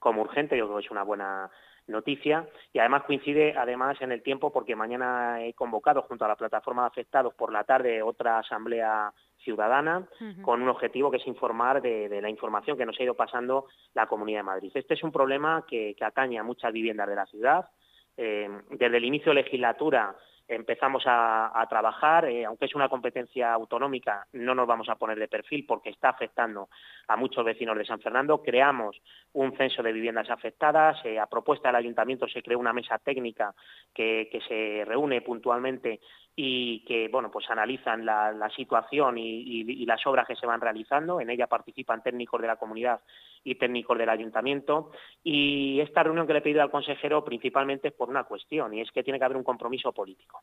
como, 0.00 0.22
urgente. 0.22 0.58
Yo 0.58 0.66
creo 0.66 0.78
que 0.78 0.84
es 0.84 0.90
una 0.90 1.04
buena 1.04 1.48
noticia 1.86 2.44
y 2.72 2.80
además 2.80 3.04
coincide 3.04 3.54
además 3.56 4.02
en 4.02 4.10
el 4.10 4.20
tiempo 4.24 4.52
porque 4.52 4.74
mañana 4.74 5.40
he 5.44 5.54
convocado 5.54 6.02
junto 6.02 6.24
a 6.24 6.28
la 6.28 6.34
plataforma 6.34 6.82
de 6.82 6.88
afectados 6.88 7.34
por 7.34 7.52
la 7.52 7.62
tarde 7.62 8.02
otra 8.02 8.40
asamblea 8.40 9.12
ciudadana 9.44 10.08
con 10.42 10.60
un 10.60 10.68
objetivo 10.70 11.12
que 11.12 11.18
es 11.18 11.26
informar 11.28 11.80
de, 11.80 12.20
la 12.20 12.28
información 12.28 12.76
que 12.76 12.84
nos 12.84 12.98
ha 12.98 13.04
ido 13.04 13.14
pasando 13.14 13.66
la 13.94 14.08
Comunidad 14.08 14.40
de 14.40 14.44
Madrid. 14.44 14.72
Este 14.74 14.94
es 14.94 15.04
un 15.04 15.12
problema 15.12 15.64
que, 15.68 15.94
atañe 16.00 16.40
a 16.40 16.42
muchas 16.42 16.72
viviendas 16.72 17.08
de 17.08 17.14
la 17.14 17.26
ciudad. 17.26 17.68
Eh, 18.16 18.50
desde 18.70 18.96
el 18.96 19.04
inicio 19.04 19.30
de 19.30 19.42
legislatura 19.42 20.16
empezamos 20.50 21.04
a, 21.06 21.66
trabajar, 21.68 22.24
eh, 22.24 22.44
aunque 22.44 22.64
es 22.64 22.74
una 22.74 22.88
competencia 22.88 23.52
autonómica, 23.52 24.26
no 24.32 24.54
nos 24.54 24.66
vamos 24.66 24.88
a 24.88 24.96
poner 24.96 25.18
de 25.18 25.28
perfil 25.28 25.64
porque 25.66 25.90
está 25.90 26.08
afectando 26.08 26.68
a 27.06 27.16
muchos 27.16 27.44
vecinos 27.44 27.76
de 27.78 27.84
San 27.84 28.00
Fernando. 28.00 28.42
Creamos 28.42 29.00
un 29.32 29.56
censo 29.56 29.82
de 29.82 29.92
viviendas 29.92 30.28
afectadas, 30.28 30.98
eh, 31.04 31.18
a 31.20 31.26
propuesta 31.26 31.68
del 31.68 31.76
ayuntamiento 31.76 32.26
se 32.26 32.42
creó 32.42 32.58
una 32.58 32.72
mesa 32.72 32.98
técnica 32.98 33.54
que, 33.94 34.28
se 34.48 34.84
reúne 34.84 35.20
puntualmente 35.20 36.00
y 36.36 36.84
que 36.84 37.08
bueno 37.08 37.30
pues 37.30 37.50
analizan 37.50 38.04
la, 38.04 38.50
situación 38.54 39.18
y, 39.18 39.84
las 39.84 40.06
obras 40.06 40.26
que 40.26 40.36
se 40.36 40.46
van 40.46 40.60
realizando. 40.60 41.20
En 41.20 41.30
ella 41.30 41.46
participan 41.46 42.02
técnicos 42.02 42.40
de 42.40 42.46
la 42.46 42.56
comunidad 42.56 43.00
y 43.44 43.54
técnicos 43.56 43.98
del 43.98 44.08
ayuntamiento. 44.08 44.90
Y 45.22 45.80
esta 45.80 46.02
reunión 46.02 46.26
que 46.26 46.32
le 46.32 46.38
he 46.40 46.42
pedido 46.42 46.62
al 46.62 46.70
consejero 46.70 47.24
principalmente 47.24 47.88
es 47.88 47.94
por 47.94 48.08
una 48.08 48.24
cuestión, 48.24 48.74
y 48.74 48.80
es 48.80 48.90
que 48.90 49.02
tiene 49.02 49.18
que 49.18 49.24
haber 49.24 49.36
un 49.36 49.44
compromiso 49.44 49.92
político. 49.92 50.42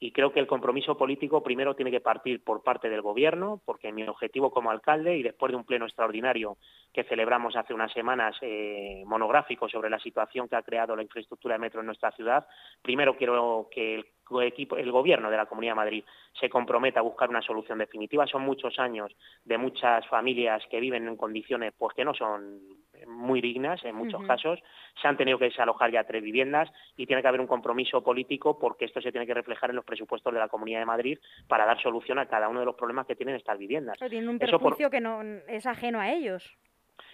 Y 0.00 0.10
creo 0.10 0.32
que 0.32 0.40
el 0.40 0.46
compromiso 0.46 0.96
político 0.96 1.42
primero 1.42 1.76
tiene 1.76 1.90
que 1.90 2.00
partir 2.00 2.42
por 2.42 2.62
parte 2.62 2.90
del 2.90 3.02
Gobierno, 3.02 3.60
porque 3.64 3.92
mi 3.92 4.02
objetivo 4.02 4.50
como 4.50 4.70
alcalde, 4.70 5.16
y 5.16 5.22
después 5.22 5.52
de 5.52 5.56
un 5.56 5.64
pleno 5.64 5.86
extraordinario 5.86 6.56
que 6.92 7.04
celebramos 7.04 7.56
hace 7.56 7.72
unas 7.72 7.92
semanas 7.92 8.36
eh, 8.42 9.02
monográfico 9.06 9.68
sobre 9.68 9.88
la 9.88 9.98
situación 9.98 10.48
que 10.48 10.56
ha 10.56 10.62
creado 10.62 10.96
la 10.96 11.02
infraestructura 11.02 11.54
de 11.54 11.60
metro 11.60 11.80
en 11.80 11.86
nuestra 11.86 12.10
ciudad, 12.12 12.46
primero 12.82 13.16
quiero 13.16 13.68
que 13.70 13.94
el 13.94 14.06
el 14.30 14.92
gobierno 14.92 15.30
de 15.30 15.36
la 15.36 15.46
Comunidad 15.46 15.72
de 15.72 15.76
Madrid 15.76 16.04
se 16.38 16.48
comprometa 16.48 17.00
a 17.00 17.02
buscar 17.02 17.28
una 17.28 17.42
solución 17.42 17.78
definitiva. 17.78 18.26
Son 18.26 18.42
muchos 18.42 18.78
años 18.78 19.12
de 19.44 19.58
muchas 19.58 20.06
familias 20.08 20.62
que 20.70 20.80
viven 20.80 21.06
en 21.06 21.16
condiciones 21.16 21.72
pues 21.76 21.94
que 21.94 22.04
no 22.04 22.14
son 22.14 22.60
muy 23.06 23.40
dignas 23.40 23.84
en 23.84 23.94
muchos 23.94 24.22
casos. 24.24 24.60
Se 25.00 25.08
han 25.08 25.16
tenido 25.16 25.38
que 25.38 25.46
desalojar 25.46 25.90
ya 25.90 26.04
tres 26.04 26.22
viviendas 26.22 26.70
y 26.96 27.06
tiene 27.06 27.22
que 27.22 27.28
haber 27.28 27.40
un 27.40 27.46
compromiso 27.46 28.02
político 28.02 28.58
porque 28.58 28.84
esto 28.84 29.00
se 29.00 29.10
tiene 29.10 29.26
que 29.26 29.34
reflejar 29.34 29.70
en 29.70 29.76
los 29.76 29.84
presupuestos 29.84 30.32
de 30.32 30.38
la 30.38 30.48
Comunidad 30.48 30.80
de 30.80 30.86
Madrid 30.86 31.18
para 31.48 31.66
dar 31.66 31.80
solución 31.80 32.18
a 32.18 32.26
cada 32.26 32.48
uno 32.48 32.60
de 32.60 32.66
los 32.66 32.76
problemas 32.76 33.06
que 33.06 33.16
tienen 33.16 33.36
estas 33.36 33.58
viviendas. 33.58 33.96
Pero 33.98 34.10
tienen 34.10 34.28
un 34.28 34.38
perjuicio 34.38 34.90
que 34.90 35.00
no 35.00 35.22
es 35.48 35.66
ajeno 35.66 36.00
a 36.00 36.10
ellos. 36.10 36.56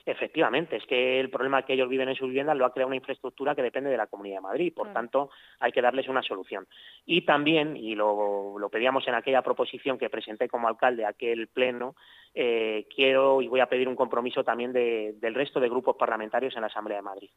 Efectivamente, 0.07 0.76
es 0.76 0.87
que 0.87 1.21
el 1.21 1.31
problema 1.31 1.62
que 1.62 1.75
ellos 1.75 1.88
viven 1.88 2.09
en 2.09 2.14
sus 2.14 2.28
viviendas 2.28 2.57
lo 2.57 2.64
ha 2.64 2.73
creado 2.73 2.88
una 2.88 2.97
infraestructura 2.97 3.55
que 3.55 3.62
depende 3.62 3.90
de 3.90 3.97
la 3.97 4.07
Comunidad 4.07 4.37
de 4.37 4.43
Madrid, 4.43 4.73
por 4.75 4.93
tanto 4.93 5.31
hay 5.61 5.73
que 5.73 5.83
darles 5.83 6.09
una 6.09 6.23
solución. 6.23 6.67
Y 7.05 7.23
también, 7.23 7.76
y 7.76 7.95
lo, 7.95 8.57
pedíamos 8.71 9.07
en 9.09 9.14
aquella 9.14 9.43
proposición 9.43 9.99
que 9.99 10.11
presenté 10.11 10.49
como 10.49 10.69
alcalde 10.69 11.05
aquel 11.05 11.49
pleno, 11.49 11.95
eh, 12.35 12.57
quiero 12.99 13.40
y 13.40 13.47
voy 13.47 13.61
a 13.61 13.69
pedir 13.69 13.87
un 13.87 13.95
compromiso 13.95 14.43
también 14.43 14.73
del 14.73 15.35
resto 15.35 15.61
de 15.61 15.69
grupos 15.69 15.95
parlamentarios 15.95 16.57
en 16.57 16.62
la 16.62 16.67
Asamblea 16.67 16.97
de 16.97 17.02
Madrid. 17.02 17.31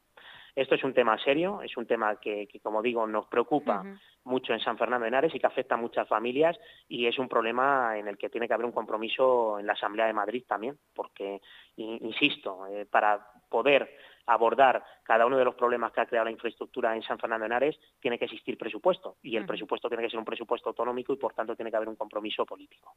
Esto 0.56 0.74
es 0.74 0.82
un 0.82 0.92
tema 0.92 1.16
serio, 1.22 1.62
es 1.62 1.76
un 1.76 1.86
tema 1.86 2.16
que, 2.16 2.48
como 2.60 2.82
digo, 2.82 3.06
nos 3.06 3.26
preocupa 3.26 3.84
mucho 4.24 4.52
en 4.52 4.58
San 4.58 4.76
Fernando 4.76 5.04
de 5.04 5.08
Henares 5.10 5.32
y 5.32 5.38
que 5.38 5.46
afecta 5.46 5.76
a 5.76 5.78
muchas 5.78 6.08
familias 6.08 6.58
y 6.88 7.06
es 7.06 7.16
un 7.16 7.28
problema 7.28 7.96
en 7.96 8.08
el 8.08 8.18
que 8.18 8.28
tiene 8.28 8.48
que 8.48 8.54
haber 8.54 8.66
un 8.66 8.72
compromiso 8.72 9.60
en 9.60 9.66
la 9.68 9.74
Asamblea 9.74 10.06
de 10.06 10.12
Madrid 10.12 10.42
también, 10.48 10.76
porque, 10.92 11.40
insisto, 11.76 12.66
eh, 12.66 12.84
para 12.84 13.24
poder 13.48 13.88
abordar 14.26 14.84
cada 15.04 15.26
uno 15.26 15.38
de 15.38 15.44
los 15.44 15.54
problemas 15.54 15.92
que 15.92 16.00
ha 16.00 16.06
creado 16.06 16.24
la 16.24 16.32
infraestructura 16.32 16.96
en 16.96 17.02
San 17.02 17.20
Fernando 17.20 17.44
de 17.44 17.46
Henares, 17.46 17.78
tiene 18.00 18.18
que 18.18 18.24
existir 18.24 18.58
presupuesto 18.58 19.18
y 19.22 19.36
el 19.36 19.46
presupuesto 19.46 19.88
tiene 19.88 20.02
que 20.02 20.10
ser 20.10 20.18
un 20.18 20.24
presupuesto 20.24 20.70
autonómico 20.70 21.12
y, 21.12 21.18
por 21.18 21.34
tanto, 21.34 21.54
tiene 21.54 21.70
que 21.70 21.76
haber 21.76 21.88
un 21.88 21.96
compromiso 21.96 22.44
político. 22.44 22.96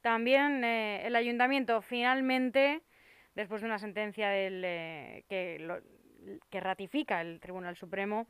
También 0.00 0.64
eh, 0.64 1.06
el 1.06 1.16
ayuntamiento 1.16 1.82
finalmente 1.82 2.82
después 3.38 3.62
de 3.62 3.68
una 3.68 3.78
sentencia 3.78 4.30
del, 4.30 4.62
eh, 4.64 5.24
que, 5.28 5.80
que 6.50 6.60
ratifica 6.60 7.20
el 7.20 7.38
Tribunal 7.38 7.76
Supremo, 7.76 8.26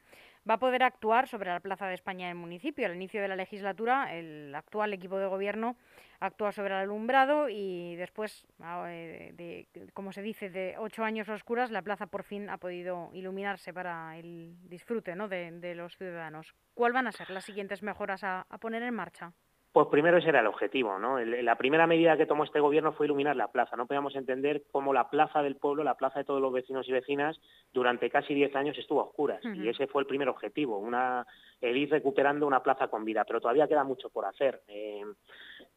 va 0.48 0.54
a 0.54 0.58
poder 0.58 0.82
actuar 0.82 1.26
sobre 1.26 1.50
la 1.50 1.60
Plaza 1.60 1.86
de 1.86 1.94
España 1.94 2.28
del 2.28 2.36
municipio. 2.36 2.84
Al 2.84 2.94
inicio 2.94 3.22
de 3.22 3.28
la 3.28 3.36
legislatura, 3.36 4.14
el 4.14 4.54
actual 4.54 4.92
equipo 4.92 5.18
de 5.18 5.26
gobierno 5.26 5.76
actúa 6.20 6.52
sobre 6.52 6.74
el 6.74 6.80
alumbrado 6.80 7.48
y 7.48 7.96
después, 7.96 8.46
ah, 8.60 8.84
eh, 8.88 9.32
de, 9.34 9.88
como 9.94 10.12
se 10.12 10.20
dice, 10.20 10.50
de 10.50 10.74
ocho 10.78 11.04
años 11.04 11.30
oscuras, 11.30 11.70
la 11.70 11.80
plaza 11.80 12.06
por 12.06 12.22
fin 12.22 12.50
ha 12.50 12.58
podido 12.58 13.10
iluminarse 13.14 13.72
para 13.72 14.18
el 14.18 14.56
disfrute 14.68 15.16
¿no? 15.16 15.28
de, 15.28 15.74
los 15.74 15.96
ciudadanos. 15.96 16.54
¿Cuáles 16.74 16.94
van 16.94 17.06
a 17.06 17.12
ser 17.12 17.30
las 17.30 17.44
siguientes 17.44 17.82
mejoras 17.82 18.24
a 18.24 18.44
poner 18.60 18.82
en 18.82 18.94
marcha? 18.94 19.32
Pues 19.72 19.86
primero 19.88 20.16
ese 20.16 20.30
era 20.30 20.40
el 20.40 20.46
objetivo, 20.46 20.98
¿no? 20.98 21.20
la 21.20 21.56
primera 21.56 21.86
medida 21.86 22.16
que 22.16 22.26
tomó 22.26 22.44
este 22.44 22.58
gobierno 22.58 22.92
fue 22.92 23.06
iluminar 23.06 23.36
la 23.36 23.52
plaza. 23.52 23.76
No 23.76 23.86
podíamos 23.86 24.16
entender 24.16 24.62
cómo 24.72 24.94
la 24.94 25.10
plaza 25.10 25.42
del 25.42 25.56
pueblo, 25.56 25.84
la 25.84 25.96
plaza 25.96 26.20
de 26.20 26.24
todos 26.24 26.40
los 26.40 26.52
vecinos 26.52 26.88
y 26.88 26.92
vecinas, 26.92 27.38
durante 27.72 28.08
casi 28.08 28.32
diez 28.34 28.54
años 28.56 28.78
estuvo 28.78 29.00
a 29.00 29.04
oscuras. 29.04 29.44
Y 29.44 29.68
ese 29.68 29.86
fue 29.86 30.02
el 30.02 30.06
primer 30.06 30.28
objetivo, 30.28 30.78
una, 30.78 31.26
el 31.60 31.76
ir 31.76 31.90
recuperando 31.90 32.46
una 32.46 32.62
plaza 32.62 32.88
con 32.88 33.04
vida. 33.04 33.24
Pero 33.26 33.40
todavía 33.40 33.68
queda 33.68 33.84
mucho 33.84 34.08
por 34.08 34.24
hacer. 34.24 34.62
Eh, 34.68 35.04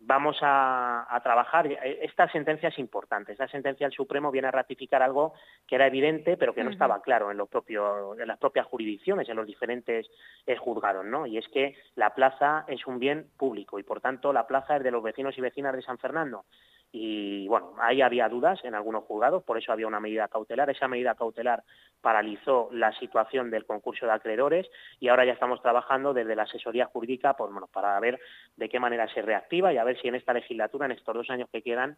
vamos 0.03 0.37
a, 0.41 1.19
trabajar. 1.23 1.67
Esta 1.67 2.27
sentencia 2.31 2.69
es 2.69 2.79
importante. 2.79 3.31
Esta 3.31 3.47
sentencia 3.47 3.85
del 3.85 3.95
Supremo 3.95 4.31
viene 4.31 4.47
a 4.47 4.51
ratificar 4.51 5.01
algo 5.01 5.33
que 5.67 5.75
era 5.75 5.87
evidente, 5.87 6.37
pero 6.37 6.53
que 6.53 6.63
no 6.63 6.71
estaba 6.71 7.01
claro 7.01 7.31
en, 7.31 7.37
los 7.37 7.47
propios, 7.47 8.19
en 8.19 8.27
las 8.27 8.39
propias 8.39 8.65
jurisdicciones, 8.65 9.29
en 9.29 9.35
los 9.35 9.45
diferentes 9.45 10.07
eh, 10.47 10.55
juzgados, 10.55 11.05
¿no? 11.05 11.25
Y 11.27 11.37
es 11.37 11.47
que 11.49 11.75
la 11.95 12.13
plaza 12.15 12.65
es 12.67 12.85
un 12.87 12.99
bien 12.99 13.27
público 13.37 13.77
y, 13.79 13.83
por 13.83 14.01
tanto, 14.01 14.33
la 14.33 14.47
plaza 14.47 14.77
es 14.77 14.83
de 14.83 14.91
los 14.91 15.03
vecinos 15.03 15.37
y 15.37 15.41
vecinas 15.41 15.75
de 15.75 15.83
San 15.83 15.99
Fernando. 15.99 16.45
Y 16.93 17.47
bueno, 17.47 17.73
ahí 17.79 18.01
había 18.01 18.27
dudas 18.27 18.59
en 18.65 18.75
algunos 18.75 19.05
juzgados, 19.05 19.43
por 19.43 19.57
eso 19.57 19.71
había 19.71 19.87
una 19.87 20.01
medida 20.01 20.27
cautelar. 20.27 20.69
Esa 20.69 20.89
medida 20.89 21.15
cautelar 21.15 21.63
paralizó 22.01 22.69
la 22.73 22.91
situación 22.99 23.49
del 23.49 23.65
concurso 23.65 24.05
de 24.05 24.11
acreedores 24.11 24.67
y 24.99 25.07
ahora 25.07 25.25
ya 25.25 25.33
estamos 25.33 25.61
trabajando 25.61 26.13
desde 26.13 26.35
la 26.35 26.43
asesoría 26.43 26.87
jurídica 26.87 27.35
pues, 27.35 27.51
bueno, 27.51 27.67
para 27.67 27.97
ver 27.99 28.19
de 28.57 28.67
qué 28.67 28.79
manera 28.79 29.07
se 29.13 29.21
reactiva 29.21 29.71
y 29.71 29.77
a 29.77 29.83
ver 29.85 30.01
si 30.01 30.09
en 30.09 30.15
esta 30.15 30.33
legislatura, 30.33 30.85
en 30.85 30.91
estos 30.91 31.15
dos 31.15 31.29
años 31.29 31.47
que 31.49 31.61
quedan, 31.61 31.97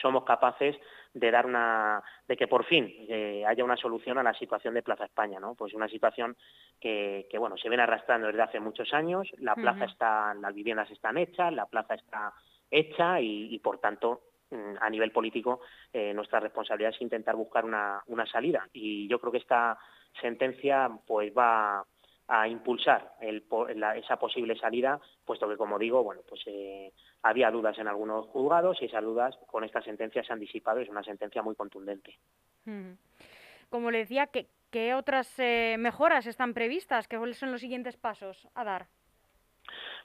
somos 0.00 0.24
capaces 0.24 0.76
de 1.12 1.30
dar 1.30 1.46
una 1.46 2.02
de 2.26 2.36
que 2.36 2.48
por 2.48 2.64
fin 2.64 2.92
eh, 3.08 3.44
haya 3.46 3.64
una 3.64 3.76
solución 3.76 4.18
a 4.18 4.22
la 4.22 4.34
situación 4.34 4.74
de 4.74 4.82
Plaza 4.82 5.04
España 5.04 5.38
no 5.38 5.54
pues 5.54 5.72
una 5.72 5.88
situación 5.88 6.36
que, 6.80 7.28
que 7.30 7.38
bueno 7.38 7.56
se 7.56 7.68
viene 7.68 7.84
arrastrando 7.84 8.26
desde 8.26 8.42
hace 8.42 8.60
muchos 8.60 8.92
años. 8.92 9.30
La 9.38 9.54
plaza 9.54 9.84
está 9.84 10.34
las 10.34 10.54
viviendas 10.54 10.90
están 10.90 11.16
hechas 11.16 11.52
la 11.52 11.66
plaza 11.66 11.94
está 11.94 12.32
hecha 12.70 13.20
y, 13.20 13.58
por 13.58 13.78
tanto 13.78 14.22
mm, 14.50 14.76
a 14.80 14.90
nivel 14.90 15.12
político 15.12 15.60
eh, 15.92 16.12
nuestra 16.14 16.40
responsabilidad 16.40 16.92
es 16.94 17.00
intentar 17.00 17.36
buscar 17.36 17.64
una, 17.64 18.02
una, 18.06 18.26
salida. 18.26 18.68
Y 18.72 19.08
yo 19.08 19.18
creo 19.20 19.32
que 19.32 19.38
esta 19.38 19.78
sentencia 20.20 20.90
pues 21.06 21.32
va 21.36 21.84
a 22.26 22.48
impulsar 22.48 23.16
esa 23.96 24.18
posible 24.18 24.56
salida 24.56 24.98
puesto 25.26 25.46
que 25.46 25.58
como 25.58 25.78
digo 25.78 26.02
bueno 26.02 26.22
pues 26.26 26.40
eh, 26.46 26.90
había 27.22 27.50
dudas 27.50 27.78
en 27.78 27.86
algunos 27.86 28.26
juzgados 28.28 28.80
y 28.80 28.86
esas 28.86 29.04
dudas 29.04 29.36
con 29.46 29.62
esta 29.62 29.82
sentencia 29.82 30.22
se 30.22 30.32
han 30.32 30.40
disipado. 30.40 30.80
Es 30.80 30.88
una 30.88 31.02
sentencia 31.02 31.42
muy 31.42 31.54
contundente. 31.54 32.18
Como 33.68 33.90
le 33.90 33.98
decía 33.98 34.26
¿qué, 34.28 34.46
qué 34.70 34.94
otras 34.94 35.38
eh, 35.38 35.76
mejoras 35.78 36.26
están 36.26 36.54
previstas 36.54 37.08
cuáles 37.08 37.38
son 37.38 37.52
los 37.52 37.60
siguientes 37.60 37.96
pasos 37.96 38.48
a 38.54 38.64
dar 38.64 38.86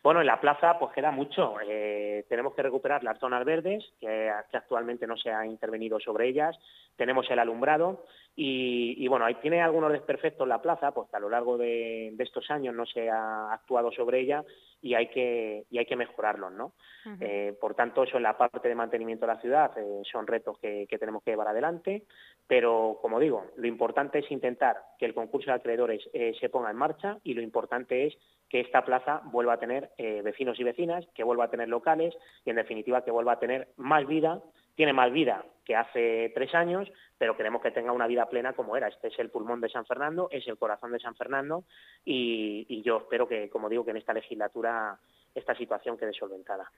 bueno, 0.01 0.21
en 0.21 0.27
la 0.27 0.39
plaza 0.39 0.79
pues 0.79 0.93
queda 0.93 1.11
mucho. 1.11 1.55
Eh, 1.67 2.25
tenemos 2.29 2.55
que 2.55 2.63
recuperar 2.63 3.03
las 3.03 3.19
zonas 3.19 3.43
verdes, 3.43 3.83
que, 3.99 4.29
actualmente 4.29 5.05
no 5.05 5.17
se 5.17 5.31
ha 5.31 5.45
intervenido 5.45 5.99
sobre 5.99 6.29
ellas. 6.29 6.57
Tenemos 6.95 7.29
el 7.29 7.39
alumbrado 7.39 8.05
y, 8.35 9.05
bueno, 9.09 9.25
ahí 9.25 9.35
tiene 9.35 9.61
algunos 9.61 9.91
desperfectos 9.91 10.47
la 10.47 10.61
plaza, 10.61 10.93
pues 10.93 11.13
a 11.13 11.19
lo 11.19 11.29
largo 11.29 11.57
de, 11.57 12.15
estos 12.19 12.49
años 12.49 12.73
no 12.73 12.85
se 12.85 13.09
ha 13.09 13.51
actuado 13.51 13.91
sobre 13.91 14.21
ella 14.21 14.45
y 14.81 14.93
hay 14.93 15.07
que, 15.07 15.65
y 15.69 15.77
hay 15.77 15.85
que 15.85 15.97
mejorarlos, 15.97 16.53
¿no? 16.53 16.73
Eh, 17.19 17.57
por 17.59 17.75
tanto, 17.75 18.03
eso 18.03 18.17
en 18.17 18.23
la 18.23 18.37
parte 18.37 18.69
de 18.69 18.75
mantenimiento 18.75 19.25
de 19.25 19.33
la 19.33 19.41
ciudad 19.41 19.77
eh, 19.77 20.01
son 20.09 20.27
retos 20.27 20.57
que, 20.59 20.87
tenemos 20.99 21.23
que 21.23 21.31
llevar 21.31 21.49
adelante, 21.49 22.03
pero 22.47 22.99
como 23.01 23.19
digo, 23.19 23.47
lo 23.57 23.67
importante 23.67 24.19
es 24.19 24.31
intentar 24.31 24.77
que 24.97 25.05
el 25.05 25.13
concurso 25.13 25.51
de 25.51 25.57
acreedores 25.57 26.09
se 26.39 26.49
ponga 26.49 26.71
en 26.71 26.77
marcha 26.77 27.17
y 27.23 27.33
lo 27.33 27.41
importante 27.41 28.07
es 28.07 28.17
que 28.49 28.59
esta 28.59 28.83
plaza 28.83 29.21
vuelva 29.25 29.53
a 29.53 29.59
tener 29.59 29.91
eh, 29.97 30.21
vecinos 30.23 30.59
y 30.59 30.63
vecinas, 30.63 31.05
que 31.13 31.23
vuelva 31.23 31.45
a 31.45 31.49
tener 31.49 31.69
locales 31.69 32.15
y, 32.43 32.49
en 32.49 32.55
definitiva, 32.55 33.03
que 33.03 33.11
vuelva 33.11 33.33
a 33.33 33.39
tener 33.39 33.69
más 33.77 34.05
vida. 34.07 34.41
Tiene 34.75 34.93
más 34.93 35.11
vida 35.11 35.45
que 35.65 35.75
hace 35.75 36.31
tres 36.33 36.55
años, 36.55 36.91
pero 37.17 37.37
queremos 37.37 37.61
que 37.61 37.69
tenga 37.69 37.91
una 37.91 38.07
vida 38.07 38.27
plena 38.27 38.53
como 38.53 38.75
era. 38.75 38.87
Este 38.87 39.09
es 39.09 39.19
el 39.19 39.29
pulmón 39.29 39.61
de 39.61 39.69
San 39.69 39.85
Fernando, 39.85 40.29
es 40.31 40.47
el 40.47 40.57
corazón 40.57 40.91
de 40.91 40.99
San 40.99 41.15
Fernando 41.15 41.63
y, 42.03 42.81
yo 42.81 42.97
espero 42.97 43.27
que, 43.27 43.49
como 43.49 43.69
digo, 43.69 43.85
que 43.85 43.91
en 43.91 43.97
esta 43.97 44.13
legislatura 44.13 44.97
esta 45.35 45.53
situación 45.53 45.97
quede 45.97 46.13
solventada. 46.13 46.71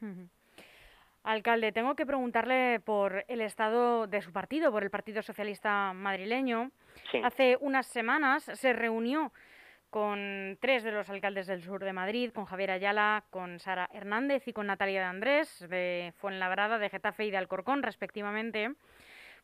Alcalde, 1.23 1.71
tengo 1.71 1.95
que 1.95 2.05
preguntarle 2.05 2.81
por 2.83 3.23
el 3.27 3.41
estado 3.41 4.07
de 4.07 4.21
su 4.21 4.33
partido, 4.33 4.71
por 4.71 4.83
el 4.83 4.89
Partido 4.89 5.21
Socialista 5.21 5.93
Madrileño. 5.93 6.71
Hace 7.23 7.57
unas 7.61 7.85
semanas 7.85 8.43
se 8.43 8.73
reunió 8.73 9.31
con 9.91 10.57
tres 10.61 10.83
de 10.83 10.91
los 10.91 11.09
alcaldes 11.09 11.47
del 11.47 11.61
sur 11.61 11.83
de 11.83 11.91
Madrid, 11.91 12.31
con 12.33 12.45
Javier 12.45 12.71
Ayala, 12.71 13.25
con 13.29 13.59
Sara 13.59 13.89
Hernández 13.93 14.47
y 14.47 14.53
con 14.53 14.67
Natalia 14.67 15.01
de 15.01 15.05
Andrés, 15.05 15.65
de 15.69 16.13
Fuenlabrada, 16.17 16.79
de 16.79 16.89
Getafe 16.89 17.25
y 17.25 17.31
de 17.31 17.37
Alcorcón, 17.37 17.83
respectivamente, 17.83 18.73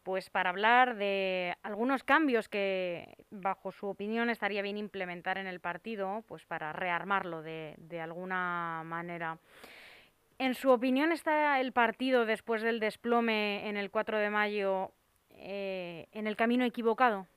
pues 0.04 0.30
para 0.30 0.50
hablar 0.50 0.96
de 0.96 1.54
algunos 1.63 2.06
cambios 2.06 2.48
que, 2.48 3.13
bajo 3.30 3.74
su 3.74 3.88
opinión, 3.88 4.30
estaría 4.30 4.62
bien 4.62 4.77
implementar 4.77 5.38
en 5.38 5.48
el 5.48 5.60
partido, 5.60 6.24
pues 6.30 6.46
para 6.46 6.72
rearmarlo 6.72 7.42
de, 7.42 7.75
de 7.77 8.00
alguna 8.00 8.84
manera. 8.86 9.39
En 10.39 10.56
su 10.56 10.70
opinión, 10.70 11.12
¿está 11.12 11.60
el 11.60 11.74
partido, 11.74 12.25
después 12.25 12.62
del 12.62 12.80
desplome 12.80 13.68
en 13.68 13.75
el 13.75 13.92
4 13.92 14.18
de 14.18 14.30
mayo, 14.30 14.92
eh, 15.32 16.08
en 16.13 16.25
el 16.25 16.38
camino 16.38 16.63
equivocado? 16.63 17.27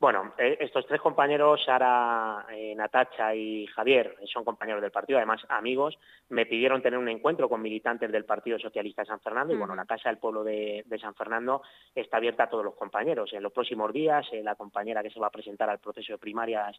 Bueno, 0.00 0.34
eh, 0.36 0.56
estos 0.60 0.86
tres 0.86 1.00
compañeros, 1.00 1.64
Sara, 1.64 2.46
eh, 2.50 2.74
Natacha 2.74 3.34
y 3.34 3.66
Javier, 3.68 4.16
son 4.32 4.44
compañeros 4.44 4.82
del 4.82 4.90
partido, 4.90 5.18
además 5.18 5.40
amigos, 5.48 5.96
me 6.28 6.46
pidieron 6.46 6.82
tener 6.82 6.98
un 6.98 7.08
encuentro 7.08 7.48
con 7.48 7.62
militantes 7.62 8.10
del 8.10 8.24
Partido 8.24 8.58
Socialista 8.58 9.02
de 9.02 9.06
San 9.06 9.20
Fernando 9.20 9.54
y 9.54 9.56
bueno, 9.56 9.74
la 9.74 9.84
Casa 9.86 10.08
del 10.08 10.18
Pueblo 10.18 10.42
de, 10.42 10.84
San 11.00 11.14
Fernando 11.14 11.62
está 11.94 12.16
abierta 12.16 12.44
a 12.44 12.48
todos 12.48 12.64
los 12.64 12.74
compañeros. 12.74 13.32
En 13.32 13.42
los 13.42 13.52
próximos 13.52 13.92
días, 13.92 14.26
eh, 14.32 14.42
la 14.42 14.56
compañera 14.56 15.02
que 15.02 15.10
se 15.10 15.20
va 15.20 15.28
a 15.28 15.30
presentar 15.30 15.70
al 15.70 15.78
proceso 15.78 16.12
de 16.12 16.18
primarias, 16.18 16.76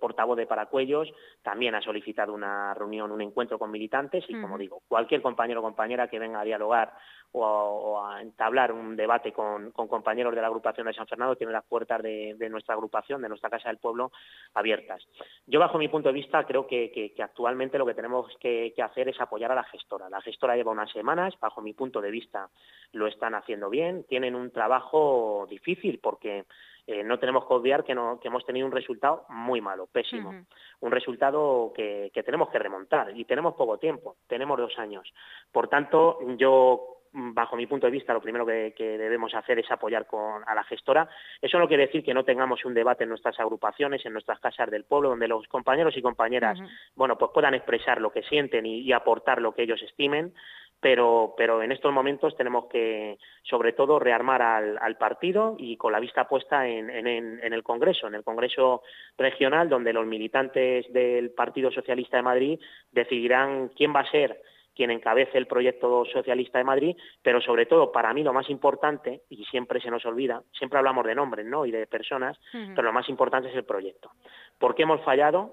portavoz 0.00 0.36
de 0.36 0.46
Paracuellos, 0.46 1.08
también 1.42 1.74
ha 1.74 1.80
solicitado 1.80 2.34
una 2.34 2.74
reunión, 2.74 3.12
un 3.12 3.20
encuentro 3.20 3.58
con 3.58 3.70
militantes 3.70 4.24
y 4.28 4.40
como 4.40 4.58
digo, 4.58 4.82
cualquier 4.88 5.22
compañero 5.22 5.60
o 5.60 5.62
compañera 5.62 6.08
que 6.08 6.18
venga 6.18 6.40
a 6.40 6.44
dialogar 6.44 6.92
o 7.32 8.02
a, 8.02 8.20
entablar 8.20 8.72
un 8.72 8.96
debate 8.96 9.32
con, 9.32 9.70
compañeros 9.72 10.34
de 10.34 10.40
la 10.40 10.48
agrupación 10.48 10.86
de 10.86 10.94
San 10.94 11.06
Fernando, 11.06 11.36
tiene 11.36 11.52
las 11.52 11.64
puertas 11.64 12.02
de, 12.02 12.48
nuestra 12.50 12.74
agrupación, 12.74 13.22
de 13.22 13.28
nuestra 13.28 13.50
Casa 13.50 13.68
del 13.68 13.78
Pueblo, 13.78 14.10
abiertas. 14.54 15.06
Yo, 15.46 15.60
bajo 15.60 15.78
mi 15.78 15.88
punto 15.88 16.08
de 16.08 16.14
vista, 16.14 16.44
creo 16.44 16.66
que, 16.66 17.14
actualmente 17.22 17.78
lo 17.78 17.86
que 17.86 17.94
tenemos 17.94 18.26
que, 18.40 18.74
hacer 18.82 19.08
es 19.08 19.20
apoyar 19.20 19.52
a 19.52 19.54
la 19.54 19.64
gestora. 19.64 20.08
La 20.08 20.22
gestora 20.22 20.56
lleva 20.56 20.72
unas 20.72 20.90
semanas, 20.90 21.34
bajo 21.40 21.60
mi 21.60 21.74
punto 21.74 22.00
de 22.00 22.10
vista, 22.10 22.48
lo 22.92 23.06
están 23.06 23.34
haciendo 23.34 23.70
bien, 23.70 24.04
tienen 24.04 24.34
un 24.34 24.50
trabajo 24.50 25.46
difícil 25.48 26.00
porque 26.02 26.44
eh, 26.86 27.04
no 27.04 27.18
tenemos 27.18 27.46
que 27.46 27.54
obviar 27.54 27.84
que, 27.84 27.94
no, 27.94 28.18
que, 28.18 28.28
hemos 28.28 28.44
tenido 28.44 28.66
un 28.66 28.72
resultado 28.72 29.26
muy 29.28 29.60
malo, 29.60 29.86
pésimo. 29.86 30.44
Un 30.80 30.90
resultado 30.90 31.72
que, 31.74 32.10
que, 32.12 32.22
tenemos 32.22 32.48
que 32.48 32.58
remontar 32.58 33.16
y 33.16 33.24
tenemos 33.26 33.54
poco 33.54 33.78
tiempo, 33.78 34.16
tenemos 34.26 34.58
dos 34.58 34.76
años. 34.78 35.12
Por 35.52 35.68
tanto, 35.68 36.18
yo 36.36 36.99
bajo 37.12 37.56
mi 37.56 37.66
punto 37.66 37.86
de 37.86 37.92
vista, 37.92 38.12
lo 38.12 38.20
primero 38.20 38.46
que, 38.46 38.72
debemos 38.78 39.34
hacer 39.34 39.58
es 39.58 39.70
apoyar 39.70 40.06
con, 40.06 40.42
a 40.46 40.54
la 40.54 40.64
gestora. 40.64 41.08
Eso 41.40 41.58
no 41.58 41.66
quiere 41.66 41.86
decir 41.86 42.04
que 42.04 42.14
no 42.14 42.24
tengamos 42.24 42.64
un 42.64 42.74
debate 42.74 43.04
en 43.04 43.10
nuestras 43.10 43.38
agrupaciones, 43.40 44.04
en 44.06 44.12
nuestras 44.12 44.38
casas 44.40 44.70
del 44.70 44.84
pueblo, 44.84 45.10
donde 45.10 45.28
los 45.28 45.46
compañeros 45.48 45.96
y 45.96 46.02
compañeras, 46.02 46.58
bueno, 46.94 47.18
pues 47.18 47.30
puedan 47.34 47.54
expresar 47.54 48.00
lo 48.00 48.12
que 48.12 48.22
sienten 48.22 48.66
y, 48.66 48.92
aportar 48.92 49.40
lo 49.40 49.54
que 49.54 49.62
ellos 49.62 49.82
estimen. 49.82 50.34
Pero, 50.82 51.34
pero 51.36 51.62
en 51.62 51.72
estos 51.72 51.92
momentos 51.92 52.34
tenemos 52.38 52.64
que, 52.68 53.18
sobre 53.42 53.74
todo, 53.74 53.98
rearmar 53.98 54.40
al, 54.40 54.96
partido 54.96 55.54
y 55.58 55.76
con 55.76 55.92
la 55.92 56.00
vista 56.00 56.26
puesta 56.26 56.66
en, 56.66 56.88
en 56.88 57.52
el 57.52 57.62
Congreso, 57.62 58.06
en 58.06 58.14
el 58.14 58.24
Congreso 58.24 58.82
regional, 59.18 59.68
donde 59.68 59.92
los 59.92 60.06
militantes 60.06 60.90
del 60.90 61.32
Partido 61.32 61.70
Socialista 61.70 62.16
de 62.16 62.22
Madrid 62.22 62.60
decidirán 62.92 63.68
quién 63.76 63.94
va 63.94 64.00
a 64.00 64.10
ser 64.10 64.40
quien 64.80 64.90
encabece 64.90 65.36
el 65.36 65.46
proyecto 65.46 66.06
socialista 66.06 66.56
de 66.56 66.64
Madrid, 66.64 66.96
pero 67.20 67.42
sobre 67.42 67.66
todo 67.66 67.92
para 67.92 68.14
mí 68.14 68.22
lo 68.22 68.32
más 68.32 68.48
importante, 68.48 69.24
y 69.28 69.44
siempre 69.44 69.78
se 69.78 69.90
nos 69.90 70.06
olvida, 70.06 70.42
siempre 70.58 70.78
hablamos 70.78 71.04
de 71.04 71.14
nombres 71.14 71.44
¿no? 71.44 71.66
y 71.66 71.70
de 71.70 71.86
personas, 71.86 72.40
pero 72.50 72.80
lo 72.80 72.92
más 72.94 73.06
importante 73.10 73.50
es 73.50 73.54
el 73.54 73.64
proyecto. 73.64 74.10
¿Por 74.58 74.74
qué 74.74 74.84
hemos 74.84 75.02
fallado? 75.02 75.52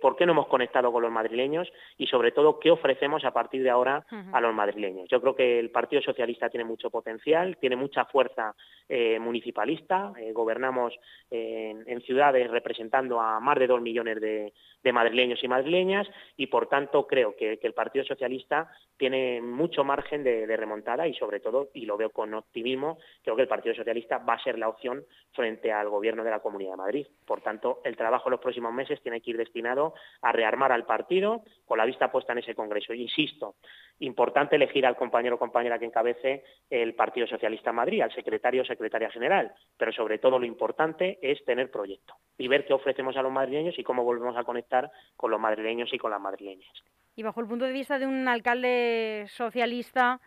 ¿Por 0.00 0.16
qué 0.16 0.24
no 0.24 0.32
hemos 0.32 0.46
conectado 0.46 0.90
con 0.92 1.02
los 1.02 1.12
madrileños? 1.12 1.70
Y 1.98 2.06
sobre 2.06 2.32
todo, 2.32 2.58
¿qué 2.58 2.70
ofrecemos 2.70 3.24
a 3.24 3.32
partir 3.32 3.62
de 3.62 3.70
ahora 3.70 4.06
a 4.32 4.40
los 4.40 4.54
madrileños? 4.54 5.08
Yo 5.08 5.20
creo 5.20 5.34
que 5.34 5.58
el 5.58 5.70
Partido 5.70 6.00
Socialista 6.02 6.48
tiene 6.48 6.64
mucho 6.64 6.90
potencial, 6.90 7.56
tiene 7.58 7.76
mucha 7.76 8.06
fuerza 8.06 8.54
eh, 8.88 9.18
municipalista, 9.18 10.12
eh, 10.18 10.32
gobernamos 10.32 10.94
en, 11.30 12.00
ciudades 12.02 12.50
representando 12.50 13.20
a 13.20 13.40
más 13.40 13.58
de 13.58 13.66
dos 13.66 13.80
millones 13.80 14.20
de, 14.20 14.52
madrileños 14.92 15.42
y 15.42 15.48
madrileñas 15.48 16.06
y 16.36 16.46
por 16.46 16.68
tanto 16.68 17.08
creo 17.08 17.34
que, 17.34 17.58
el 17.60 17.74
Partido 17.74 18.04
Socialista 18.04 18.70
tiene 18.96 19.40
mucho 19.42 19.82
margen 19.82 20.22
de, 20.22 20.46
remontada 20.56 21.08
y 21.08 21.14
sobre 21.14 21.40
todo, 21.40 21.70
y 21.74 21.86
lo 21.86 21.96
veo 21.96 22.10
con 22.10 22.32
optimismo, 22.34 22.98
creo 23.24 23.34
que 23.34 23.42
el 23.42 23.48
Partido 23.48 23.74
Socialista 23.74 24.18
va 24.18 24.34
a 24.34 24.42
ser 24.44 24.56
la 24.58 24.68
opción 24.68 25.04
frente 25.32 25.72
al 25.72 25.88
gobierno 25.88 26.22
de 26.22 26.30
la 26.30 26.38
Comunidad 26.38 26.72
de 26.72 26.76
Madrid. 26.76 27.06
Por 27.26 27.40
tanto, 27.40 27.80
el 27.84 27.96
trabajo 27.96 28.28
en 28.28 28.32
los 28.32 28.40
próximos 28.40 28.72
meses 28.72 29.02
tiene 29.02 29.20
que 29.20 29.30
ir 29.30 29.36
destinado 29.36 29.65
a 29.66 30.32
rearmar 30.32 30.72
al 30.72 30.84
partido 30.84 31.42
con 31.64 31.78
la 31.78 31.84
vista 31.84 32.10
puesta 32.10 32.32
en 32.32 32.38
ese 32.38 32.54
Congreso. 32.54 32.94
Insisto, 32.94 33.56
importante 34.00 34.56
elegir 34.56 34.86
al 34.86 34.96
compañero 34.96 35.36
o 35.36 35.38
compañera 35.38 35.78
que 35.78 35.84
encabece 35.84 36.44
el 36.70 36.94
Partido 36.94 37.26
Socialista 37.26 37.72
Madrid, 37.72 38.02
al 38.02 38.14
secretario 38.14 38.64
secretaria 38.64 39.10
general, 39.10 39.52
pero 39.76 39.92
sobre 39.92 40.18
todo 40.18 40.38
lo 40.38 40.46
importante 40.46 41.18
es 41.22 41.44
tener 41.44 41.70
proyecto 41.70 42.14
y 42.38 42.48
ver 42.48 42.66
qué 42.66 42.74
ofrecemos 42.74 43.16
a 43.16 43.22
los 43.22 43.32
madrileños 43.32 43.78
y 43.78 43.84
cómo 43.84 44.04
volvemos 44.04 44.36
a 44.36 44.44
conectar 44.44 44.90
con 45.16 45.30
los 45.30 45.40
madrileños 45.40 45.92
y 45.92 45.98
con 45.98 46.10
las 46.10 46.20
madrileñas. 46.20 46.72
Y 47.14 47.22
bajo 47.22 47.40
el 47.40 47.46
punto 47.46 47.64
de 47.64 47.72
vista 47.72 47.98
de 47.98 48.06
un 48.06 48.28
alcalde 48.28 49.24
socialista, 49.28 50.20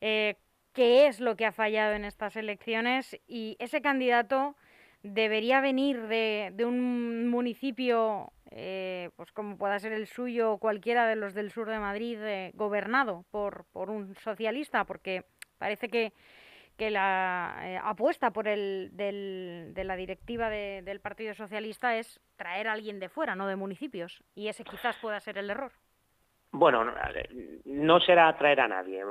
eh, 0.00 0.36
¿qué 0.74 1.06
es 1.06 1.20
lo 1.20 1.36
que 1.36 1.46
ha 1.46 1.52
fallado 1.52 1.94
en 1.94 2.04
estas 2.04 2.36
elecciones? 2.36 3.18
Y 3.26 3.56
ese 3.58 3.80
candidato 3.80 4.54
debería 5.02 5.60
venir 5.60 6.08
de, 6.08 6.52
un 6.64 7.28
municipio, 7.28 8.32
eh, 8.50 9.10
pues 9.16 9.32
como 9.32 9.56
pueda 9.56 9.78
ser 9.78 9.92
el 9.92 10.06
suyo 10.06 10.52
o 10.52 10.58
cualquiera 10.58 11.06
de 11.06 11.16
los 11.16 11.34
del 11.34 11.50
sur 11.50 11.68
de 11.68 11.78
Madrid, 11.78 12.18
eh, 12.22 12.52
gobernado 12.54 13.24
por, 13.30 13.66
por 13.72 13.90
un 13.90 14.14
socialista, 14.16 14.84
porque 14.84 15.24
parece 15.58 15.88
que 15.88 16.12
que 16.78 16.90
la 16.90 17.58
eh, 17.62 17.80
apuesta 17.82 18.30
por 18.30 18.46
el 18.46 18.90
de 18.94 19.84
la 19.84 19.96
directiva 19.96 20.48
del 20.48 21.00
Partido 21.00 21.34
Socialista 21.34 21.96
es 21.96 22.20
traer 22.36 22.68
a 22.68 22.72
alguien 22.72 23.00
de 23.00 23.08
fuera, 23.08 23.34
no 23.34 23.48
de 23.48 23.56
municipios, 23.56 24.22
y 24.36 24.46
ese 24.46 24.62
quizás 24.62 24.96
pueda 25.02 25.18
ser 25.18 25.38
el 25.38 25.50
error. 25.50 25.72
Bueno, 26.50 26.82
no 27.66 28.00
será 28.00 28.36
traer 28.38 28.60
a 28.60 28.68
nadie. 28.68 29.02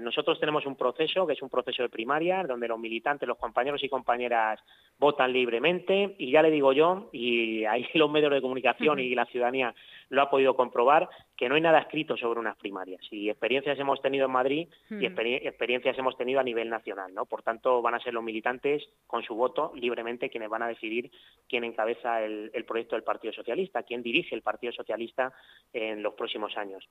nosotros 0.00 0.40
tenemos 0.40 0.66
un 0.66 0.74
proceso 0.74 1.24
que 1.24 1.34
es 1.34 1.42
un 1.42 1.48
proceso 1.48 1.84
de 1.84 1.88
primaria, 1.88 2.42
donde 2.42 2.66
los 2.66 2.80
militantes, 2.80 3.28
los 3.28 3.38
compañeros 3.38 3.82
y 3.84 3.88
compañeras 3.88 4.58
votan 4.98 5.32
libremente, 5.32 6.16
y 6.18 6.32
ya 6.32 6.42
le 6.42 6.50
digo 6.50 6.72
yo, 6.72 7.08
y 7.12 7.64
ahí 7.64 7.86
los 7.94 8.10
medios 8.10 8.32
de 8.32 8.42
comunicación 8.42 8.98
y 8.98 9.14
la 9.14 9.26
ciudadanía 9.26 9.72
lo 10.08 10.22
ha 10.22 10.30
podido 10.30 10.56
comprobar 10.56 11.08
que 11.40 11.48
no 11.48 11.54
hay 11.54 11.62
nada 11.62 11.78
escrito 11.78 12.18
sobre 12.18 12.38
unas 12.38 12.58
primarias. 12.58 13.00
Y 13.10 13.30
experiencias 13.30 13.78
hemos 13.78 14.02
tenido 14.02 14.26
en 14.26 14.30
Madrid 14.30 14.68
y 14.90 14.94
hmm. 14.94 15.04
experiencias 15.06 15.96
hemos 15.96 16.14
tenido 16.18 16.38
a 16.38 16.42
nivel 16.42 16.68
nacional, 16.68 17.14
¿no? 17.14 17.24
Por 17.24 17.42
tanto, 17.42 17.80
van 17.80 17.94
a 17.94 17.98
ser 17.98 18.12
los 18.12 18.22
militantes 18.22 18.86
con 19.06 19.22
su 19.22 19.34
voto 19.34 19.72
libremente 19.74 20.28
quienes 20.28 20.50
van 20.50 20.64
a 20.64 20.68
decidir 20.68 21.10
quién 21.48 21.64
encabeza 21.64 22.22
el, 22.22 22.64
proyecto 22.68 22.94
del 22.94 23.04
Partido 23.04 23.32
Socialista, 23.32 23.84
quién 23.84 24.02
dirige 24.02 24.34
el 24.34 24.42
Partido 24.42 24.74
Socialista 24.74 25.32
en 25.72 26.02
los 26.02 26.12
próximos 26.12 26.54
años. 26.58 26.86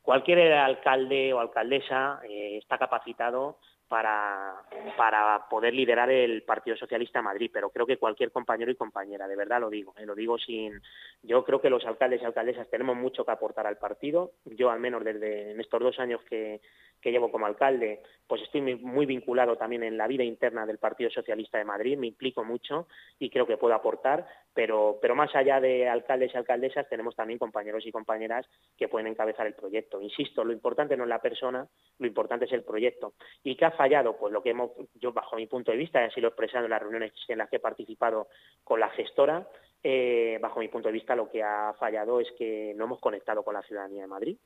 Cualquier 0.00 0.54
alcalde 0.54 1.34
o 1.34 1.40
alcaldesa 1.40 2.22
eh, 2.26 2.56
está 2.56 2.78
capacitado 2.78 3.58
para, 3.92 4.54
para 4.96 5.46
poder 5.50 5.74
liderar 5.74 6.10
el 6.10 6.44
Partido 6.44 6.78
Socialista 6.78 7.18
de 7.18 7.24
Madrid, 7.24 7.50
pero 7.52 7.68
creo 7.68 7.84
que 7.84 7.98
cualquier 7.98 8.32
compañero 8.32 8.70
y 8.70 8.74
compañera, 8.74 9.28
de 9.28 9.36
verdad 9.36 9.60
lo 9.60 9.68
digo, 9.68 9.92
eh, 9.98 10.06
lo 10.06 10.14
digo 10.14 10.38
sin... 10.38 10.80
Yo 11.22 11.44
creo 11.44 11.60
que 11.60 11.68
los 11.68 11.84
alcaldes 11.84 12.22
y 12.22 12.24
alcaldesas 12.24 12.70
tenemos 12.70 12.96
mucho 12.96 13.22
que 13.26 13.32
aportar 13.32 13.66
al 13.66 13.76
partido. 13.82 14.32
Yo, 14.46 14.70
al 14.70 14.80
menos 14.80 15.04
desde 15.04 15.50
en 15.50 15.60
estos 15.60 15.80
dos 15.80 15.98
años 15.98 16.22
que, 16.22 16.60
llevo 17.04 17.32
como 17.32 17.46
alcalde, 17.46 18.00
pues 18.28 18.42
estoy 18.42 18.76
muy 18.76 19.06
vinculado 19.06 19.56
también 19.56 19.82
en 19.82 19.98
la 19.98 20.06
vida 20.06 20.22
interna 20.22 20.64
del 20.64 20.78
Partido 20.78 21.10
Socialista 21.10 21.58
de 21.58 21.64
Madrid, 21.64 21.98
me 21.98 22.06
implico 22.06 22.44
mucho 22.44 22.86
y 23.18 23.28
creo 23.28 23.44
que 23.44 23.56
puedo 23.56 23.74
aportar, 23.74 24.24
pero, 24.54 24.98
pero 25.02 25.16
más 25.16 25.34
allá 25.34 25.60
de 25.60 25.88
alcaldes 25.88 26.32
y 26.32 26.36
alcaldesas 26.36 26.88
tenemos 26.88 27.16
también 27.16 27.40
compañeros 27.40 27.84
y 27.84 27.90
compañeras 27.90 28.46
que 28.78 28.86
pueden 28.86 29.08
encabezar 29.08 29.48
el 29.48 29.54
proyecto. 29.54 30.00
Insisto, 30.00 30.44
lo 30.44 30.52
importante 30.52 30.96
no 30.96 31.02
es 31.02 31.08
la 31.08 31.20
persona, 31.20 31.66
lo 31.98 32.06
importante 32.06 32.44
es 32.44 32.52
el 32.52 32.62
proyecto. 32.62 33.14
¿Y 33.42 33.56
qué 33.56 33.64
ha 33.64 33.72
fallado? 33.72 34.16
Pues 34.16 34.32
lo 34.32 34.40
que 34.40 34.50
hemos, 34.50 34.70
yo 34.94 35.12
bajo 35.12 35.34
mi 35.34 35.48
punto 35.48 35.72
de 35.72 35.78
vista, 35.78 36.00
y 36.00 36.06
así 36.06 36.20
lo 36.20 36.28
he 36.28 36.30
expresado 36.30 36.66
en 36.66 36.70
las 36.70 36.82
reuniones 36.82 37.12
en 37.26 37.38
las 37.38 37.50
que 37.50 37.56
he 37.56 37.60
participado 37.60 38.28
con 38.62 38.78
la 38.78 38.90
gestora, 38.90 39.48
eh, 39.82 40.38
bajo 40.40 40.60
mi 40.60 40.68
punto 40.68 40.88
de 40.88 40.92
vista 40.92 41.16
lo 41.16 41.30
que 41.30 41.42
ha 41.42 41.74
fallado 41.78 42.20
es 42.20 42.30
que 42.38 42.72
no 42.76 42.84
hemos 42.84 43.00
conectado 43.00 43.42
con 43.42 43.54
la 43.54 43.62
ciudadanía 43.62 44.02
de 44.02 44.08
Madrid. 44.08 44.36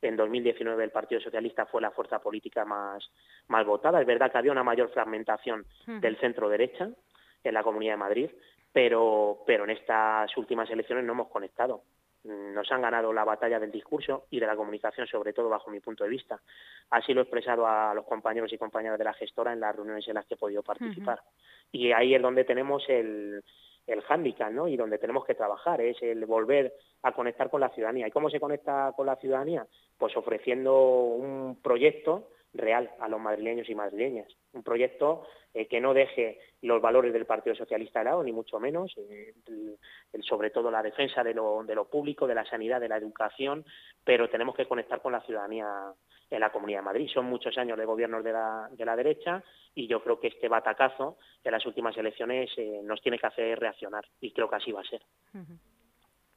En 0.00 0.16
2019 0.16 0.84
el 0.84 0.90
Partido 0.90 1.20
Socialista 1.20 1.66
fue 1.66 1.80
la 1.80 1.90
fuerza 1.90 2.18
política 2.18 2.64
más, 2.64 3.10
más 3.48 3.66
votada. 3.66 4.00
Es 4.00 4.06
verdad 4.06 4.30
que 4.30 4.38
había 4.38 4.52
una 4.52 4.64
mayor 4.64 4.90
fragmentación 4.90 5.64
del 5.86 6.18
centro 6.18 6.48
derecha 6.48 6.90
en 7.42 7.54
la 7.54 7.62
Comunidad 7.62 7.94
de 7.94 7.98
Madrid, 7.98 8.30
pero, 8.72 9.42
pero 9.46 9.64
en 9.64 9.70
estas 9.70 10.36
últimas 10.36 10.68
elecciones 10.70 11.04
no 11.04 11.12
hemos 11.12 11.28
conectado 11.28 11.82
nos 12.26 12.70
han 12.72 12.82
ganado 12.82 13.12
la 13.12 13.24
batalla 13.24 13.58
del 13.58 13.70
discurso 13.70 14.26
y 14.30 14.40
de 14.40 14.46
la 14.46 14.56
comunicación, 14.56 15.06
sobre 15.06 15.32
todo 15.32 15.48
bajo 15.48 15.70
mi 15.70 15.80
punto 15.80 16.04
de 16.04 16.10
vista. 16.10 16.40
Así 16.90 17.14
lo 17.14 17.20
he 17.20 17.24
expresado 17.24 17.66
a 17.66 17.94
los 17.94 18.04
compañeros 18.04 18.52
y 18.52 18.58
compañeras 18.58 18.98
de 18.98 19.04
la 19.04 19.14
gestora 19.14 19.52
en 19.52 19.60
las 19.60 19.74
reuniones 19.74 20.06
en 20.08 20.14
las 20.14 20.26
que 20.26 20.34
he 20.34 20.38
podido 20.38 20.62
participar. 20.62 21.20
Y 21.72 21.92
ahí 21.92 22.14
es 22.14 22.22
donde 22.22 22.44
tenemos 22.44 22.84
el, 22.88 23.42
el 23.86 24.02
hándicap, 24.02 24.50
¿no? 24.50 24.68
Y 24.68 24.76
donde 24.76 24.98
tenemos 24.98 25.24
que 25.24 25.34
trabajar, 25.34 25.80
es 25.80 26.00
el 26.02 26.26
volver 26.26 26.74
a 27.02 27.12
conectar 27.12 27.50
con 27.50 27.60
la 27.60 27.70
ciudadanía. 27.70 28.08
¿Y 28.08 28.10
cómo 28.10 28.30
se 28.30 28.40
conecta 28.40 28.92
con 28.96 29.06
la 29.06 29.16
ciudadanía? 29.16 29.66
Pues 29.98 30.16
ofreciendo 30.16 30.76
un 30.80 31.60
proyecto 31.62 32.28
real 32.56 32.90
a 33.00 33.08
los 33.08 33.20
madrileños 33.20 33.68
y 33.68 33.74
madrileñas. 33.74 34.28
Un 34.52 34.62
proyecto 34.62 35.26
eh, 35.54 35.66
que 35.68 35.80
no 35.80 35.94
deje 35.94 36.38
los 36.62 36.82
valores 36.82 37.12
del 37.12 37.26
Partido 37.26 37.56
Socialista 37.56 38.00
de 38.00 38.06
lado, 38.06 38.22
ni 38.22 38.32
mucho 38.32 38.60
menos, 38.60 38.94
eh, 38.98 39.34
sobre 40.20 40.50
todo 40.50 40.70
la 40.70 40.82
defensa 40.82 41.22
de 41.24 41.34
lo, 41.34 41.64
de 41.64 41.74
lo 41.74 41.88
público, 41.88 42.26
de 42.26 42.34
la 42.34 42.44
sanidad, 42.44 42.80
de 42.80 42.88
la 42.88 42.96
educación, 42.96 43.64
pero 44.04 44.28
tenemos 44.28 44.54
que 44.54 44.66
conectar 44.66 45.00
con 45.00 45.12
la 45.12 45.22
ciudadanía 45.22 45.94
en 46.30 46.40
la 46.40 46.50
Comunidad 46.50 46.80
de 46.80 46.84
Madrid. 46.84 47.08
Son 47.12 47.26
muchos 47.26 47.56
años 47.56 47.78
de 47.78 47.84
gobiernos 47.84 48.24
de 48.24 48.32
la, 48.32 48.68
de 48.70 48.84
la 48.84 48.96
derecha 48.96 49.42
y 49.74 49.86
yo 49.86 50.02
creo 50.02 50.20
que 50.20 50.28
este 50.28 50.48
batacazo 50.48 51.18
de 51.42 51.50
las 51.50 51.64
últimas 51.66 51.96
elecciones 51.96 52.50
eh, 52.56 52.80
nos 52.82 53.00
tiene 53.00 53.18
que 53.18 53.26
hacer 53.26 53.58
reaccionar 53.58 54.04
y 54.20 54.32
creo 54.32 54.50
que 54.50 54.56
así 54.56 54.72
va 54.72 54.80
a 54.80 54.84
ser. 54.84 55.02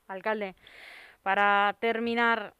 Alcalde, 0.08 0.56
para 1.24 1.76
terminar, 1.80 2.54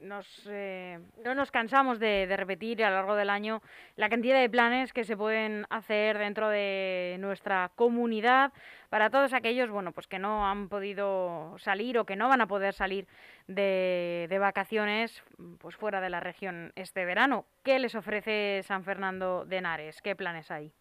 nos, 0.00 0.46
eh, 0.50 0.98
no 1.24 1.34
nos 1.34 1.50
cansamos 1.50 1.98
de, 1.98 2.26
repetir 2.36 2.84
a 2.84 2.90
lo 2.90 2.96
largo 2.96 3.14
del 3.14 3.30
año 3.30 3.62
la 3.96 4.08
cantidad 4.08 4.40
de 4.40 4.50
planes 4.50 4.92
que 4.92 5.04
se 5.04 5.16
pueden 5.16 5.66
hacer 5.70 6.18
dentro 6.18 6.48
de 6.48 7.16
nuestra 7.20 7.70
comunidad 7.74 8.52
para 8.90 9.10
todos 9.10 9.32
aquellos 9.32 9.70
bueno, 9.70 9.92
pues 9.92 10.06
que 10.06 10.18
no 10.18 10.46
han 10.46 10.68
podido 10.68 11.54
salir 11.58 11.98
o 11.98 12.04
que 12.04 12.16
no 12.16 12.28
van 12.28 12.40
a 12.40 12.46
poder 12.46 12.74
salir 12.74 13.06
de, 13.46 14.36
vacaciones 14.40 15.22
pues 15.58 15.76
fuera 15.76 16.00
de 16.00 16.10
la 16.10 16.20
región 16.20 16.72
este 16.76 17.04
verano. 17.04 17.46
¿Qué 17.62 17.78
les 17.78 17.94
ofrece 17.94 18.62
San 18.62 18.84
Fernando 18.84 19.44
de 19.44 19.58
Henares? 19.58 20.02
¿Qué 20.02 20.14
planes 20.16 20.50
hay? 20.50 20.72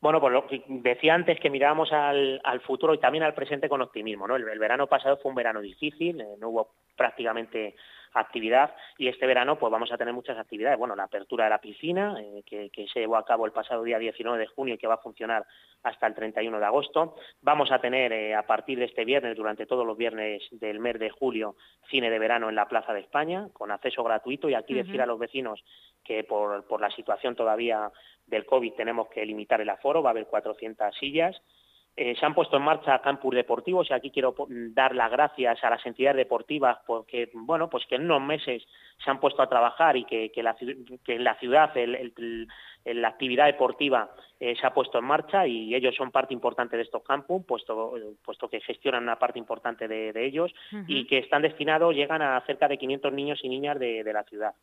Bueno, 0.00 0.20
pues 0.20 0.32
lo 0.32 0.46
que 0.46 0.62
decía 0.68 1.14
antes 1.14 1.40
que 1.40 1.50
mirábamos 1.50 1.92
al, 1.92 2.40
futuro 2.64 2.94
y 2.94 2.98
también 2.98 3.24
al 3.24 3.34
presente 3.34 3.68
con 3.68 3.82
optimismo. 3.82 4.28
¿no? 4.28 4.36
El, 4.36 4.58
verano 4.58 4.86
pasado 4.86 5.16
fue 5.16 5.30
un 5.30 5.34
verano 5.34 5.60
difícil, 5.60 6.20
eh, 6.20 6.36
no 6.38 6.50
hubo 6.50 6.70
prácticamente 6.96 7.74
actividad 8.14 8.74
y 8.96 9.08
este 9.08 9.26
verano 9.26 9.58
pues 9.58 9.70
vamos 9.70 9.90
a 9.92 9.96
tener 9.96 10.14
muchas 10.14 10.38
actividades. 10.38 10.78
Bueno, 10.78 10.96
la 10.96 11.04
apertura 11.04 11.44
de 11.44 11.50
la 11.50 11.60
piscina, 11.60 12.16
eh, 12.20 12.42
que, 12.44 12.86
se 12.92 13.00
llevó 13.00 13.16
a 13.16 13.24
cabo 13.24 13.46
el 13.46 13.52
pasado 13.52 13.82
día 13.82 13.98
19 13.98 14.38
de 14.38 14.46
junio 14.46 14.74
y 14.74 14.78
que 14.78 14.86
va 14.86 14.94
a 14.94 14.98
funcionar 14.98 15.46
hasta 15.82 16.06
el 16.06 16.14
31 16.14 16.58
de 16.58 16.64
agosto. 16.64 17.16
Vamos 17.42 17.70
a 17.70 17.80
tener 17.80 18.12
eh, 18.12 18.34
a 18.34 18.46
partir 18.46 18.78
de 18.78 18.86
este 18.86 19.04
viernes, 19.04 19.36
durante 19.36 19.66
todos 19.66 19.86
los 19.86 19.96
viernes 19.96 20.42
del 20.50 20.80
mes 20.80 20.98
de 20.98 21.10
julio, 21.10 21.56
cine 21.90 22.10
de 22.10 22.18
verano 22.18 22.48
en 22.48 22.54
la 22.54 22.68
Plaza 22.68 22.92
de 22.92 23.00
España, 23.00 23.48
con 23.52 23.70
acceso 23.70 24.02
gratuito 24.02 24.48
y 24.48 24.54
aquí 24.54 24.74
decir 24.74 25.00
a 25.00 25.06
los 25.06 25.18
vecinos 25.18 25.62
que 26.04 26.24
por, 26.24 26.66
por 26.66 26.80
la 26.80 26.90
situación 26.90 27.34
todavía 27.34 27.90
del 28.26 28.46
COVID 28.46 28.74
tenemos 28.74 29.08
que 29.08 29.24
limitar 29.24 29.60
el 29.60 29.68
aforo, 29.68 30.02
va 30.02 30.10
a 30.10 30.12
haber 30.12 30.26
400 30.26 30.94
sillas 30.96 31.40
eh, 32.00 32.14
se 32.14 32.24
han 32.24 32.32
puesto 32.32 32.56
en 32.56 32.62
marcha 32.62 33.00
campus 33.00 33.34
deportivos 33.34 33.90
y 33.90 33.92
aquí 33.92 34.12
quiero 34.12 34.32
dar 34.48 34.94
las 34.94 35.10
gracias 35.10 35.64
a 35.64 35.70
las 35.70 35.84
entidades 35.84 36.16
deportivas 36.16 36.78
porque, 36.86 37.28
bueno, 37.32 37.68
pues 37.68 37.86
que 37.86 37.96
en 37.96 38.04
unos 38.04 38.22
meses 38.22 38.62
se 39.04 39.10
han 39.10 39.18
puesto 39.18 39.42
a 39.42 39.48
trabajar 39.48 39.96
y 39.96 40.04
que, 40.04 40.30
la, 40.36 40.54
en 40.60 41.24
la 41.24 41.34
ciudad 41.40 41.72
la 42.84 43.08
actividad 43.08 43.46
deportiva 43.46 44.10
eh, 44.38 44.54
se 44.54 44.64
ha 44.64 44.72
puesto 44.72 44.98
en 44.98 45.06
marcha 45.06 45.44
y 45.48 45.74
ellos 45.74 45.96
son 45.96 46.12
parte 46.12 46.32
importante 46.32 46.76
de 46.76 46.84
estos 46.84 47.02
campus, 47.02 47.44
puesto, 47.44 47.94
puesto 48.24 48.48
que 48.48 48.60
gestionan 48.60 49.02
una 49.02 49.18
parte 49.18 49.40
importante 49.40 49.88
de, 49.88 50.12
ellos 50.24 50.54
y 50.86 51.04
que 51.08 51.18
están 51.18 51.42
destinados, 51.42 51.96
llegan 51.96 52.22
a 52.22 52.40
cerca 52.46 52.68
de 52.68 52.78
500 52.78 53.12
niños 53.12 53.40
y 53.42 53.48
niñas 53.48 53.76
de, 53.76 54.04
de 54.04 54.12
la 54.12 54.22
ciudad. 54.22 54.54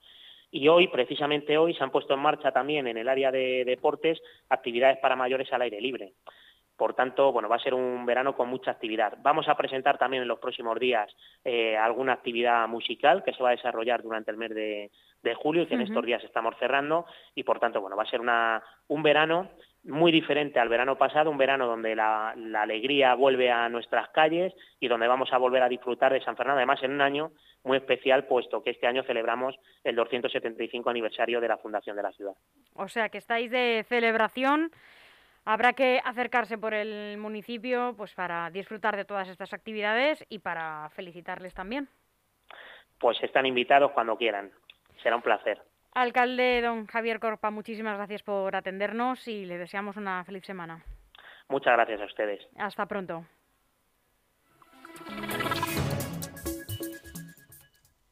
Y 0.51 0.69
hoy, 0.69 0.87
precisamente 0.87 1.57
hoy, 1.57 1.73
se 1.73 1.83
han 1.83 1.91
puesto 1.91 2.13
en 2.13 2.21
marcha 2.21 2.53
también 2.53 2.87
en 2.87 2.95
el 2.95 3.09
área 3.09 3.29
de 3.29 3.65
deportes 3.65 4.21
actividades 4.47 4.99
para 4.99 5.17
mayores 5.17 5.51
al 5.51 5.63
aire 5.63 5.81
libre. 5.81 6.13
Por 6.77 6.93
tanto, 6.93 7.31
bueno, 7.31 7.47
va 7.47 7.55
a 7.55 7.63
ser 7.63 7.73
un 7.73 8.05
verano 8.05 8.35
con 8.35 8.49
mucha 8.49 8.71
actividad. 8.71 9.17
Vamos 9.21 9.47
a 9.47 9.55
presentar 9.55 9.97
también 9.97 10.23
en 10.23 10.27
los 10.27 10.39
próximos 10.39 10.77
días 10.77 11.09
eh, 11.43 11.77
alguna 11.77 12.13
actividad 12.13 12.67
musical 12.67 13.23
que 13.23 13.33
se 13.33 13.41
va 13.41 13.49
a 13.49 13.55
desarrollar 13.55 14.03
durante 14.03 14.31
el 14.31 14.37
mes 14.37 14.53
de, 14.53 14.91
julio 15.35 15.63
y 15.63 15.65
que 15.65 15.73
en 15.73 15.81
estos 15.81 16.05
días 16.05 16.23
estamos 16.23 16.55
cerrando. 16.59 17.05
Y 17.33 17.43
por 17.43 17.59
tanto, 17.59 17.81
bueno, 17.81 17.95
va 17.95 18.03
a 18.03 18.09
ser 18.09 18.21
una, 18.21 18.61
un 18.87 19.01
verano 19.01 19.49
muy 19.85 20.11
diferente 20.11 20.59
al 20.59 20.69
verano 20.69 20.97
pasado, 20.97 21.31
un 21.31 21.37
verano 21.37 21.65
donde 21.65 21.95
la, 21.95 22.33
la, 22.35 22.63
alegría 22.63 23.13
vuelve 23.15 23.51
a 23.51 23.69
nuestras 23.69 24.09
calles 24.09 24.53
y 24.79 24.87
donde 24.87 25.07
vamos 25.07 25.31
a 25.31 25.37
volver 25.37 25.63
a 25.63 25.69
disfrutar 25.69 26.11
de 26.11 26.23
San 26.23 26.35
Fernando, 26.35 26.57
además 26.57 26.81
en 26.83 26.91
un 26.91 27.01
año 27.01 27.31
muy 27.63 27.77
especial, 27.77 28.25
puesto 28.25 28.63
que 28.63 28.71
este 28.71 28.87
año 28.87 29.03
celebramos 29.03 29.55
el 29.83 29.95
275 29.95 30.89
aniversario 30.89 31.39
de 31.39 31.47
la 31.47 31.57
fundación 31.57 31.95
de 31.95 32.03
la 32.03 32.11
ciudad. 32.11 32.33
O 32.75 32.87
sea, 32.87 33.09
que 33.09 33.17
estáis 33.17 33.49
de 33.51 33.85
celebración 33.87 34.71
Habrá 35.45 35.73
que 35.73 36.01
acercarse 36.03 36.57
por 36.57 36.73
el 36.73 37.17
municipio 37.17 37.93
pues 37.95 38.13
para 38.15 38.49
disfrutar 38.49 38.95
de 38.95 39.05
todas 39.05 39.29
estas 39.29 39.53
actividades 39.53 40.25
y 40.27 40.39
para 40.39 40.89
felicitarles 40.89 41.53
también. 41.53 41.87
Pues 42.99 43.21
están 43.21 43.45
invitados 43.45 43.91
cuando 43.91 44.17
quieran. 44.17 44.51
Será 45.03 45.15
un 45.15 45.21
placer. 45.21 45.61
Alcalde 45.93 46.61
don 46.61 46.87
Javier 46.87 47.19
Corpa, 47.19 47.51
muchísimas 47.51 47.95
gracias 47.97 48.23
por 48.23 48.55
atendernos 48.55 49.27
y 49.27 49.45
le 49.45 49.57
deseamos 49.57 49.95
una 49.97 50.23
feliz 50.25 50.43
semana. 50.45 50.83
Muchas 51.47 51.73
gracias 51.73 52.01
a 52.01 52.05
ustedes. 52.05 52.47
Hasta 52.57 52.85
pronto. 52.87 53.25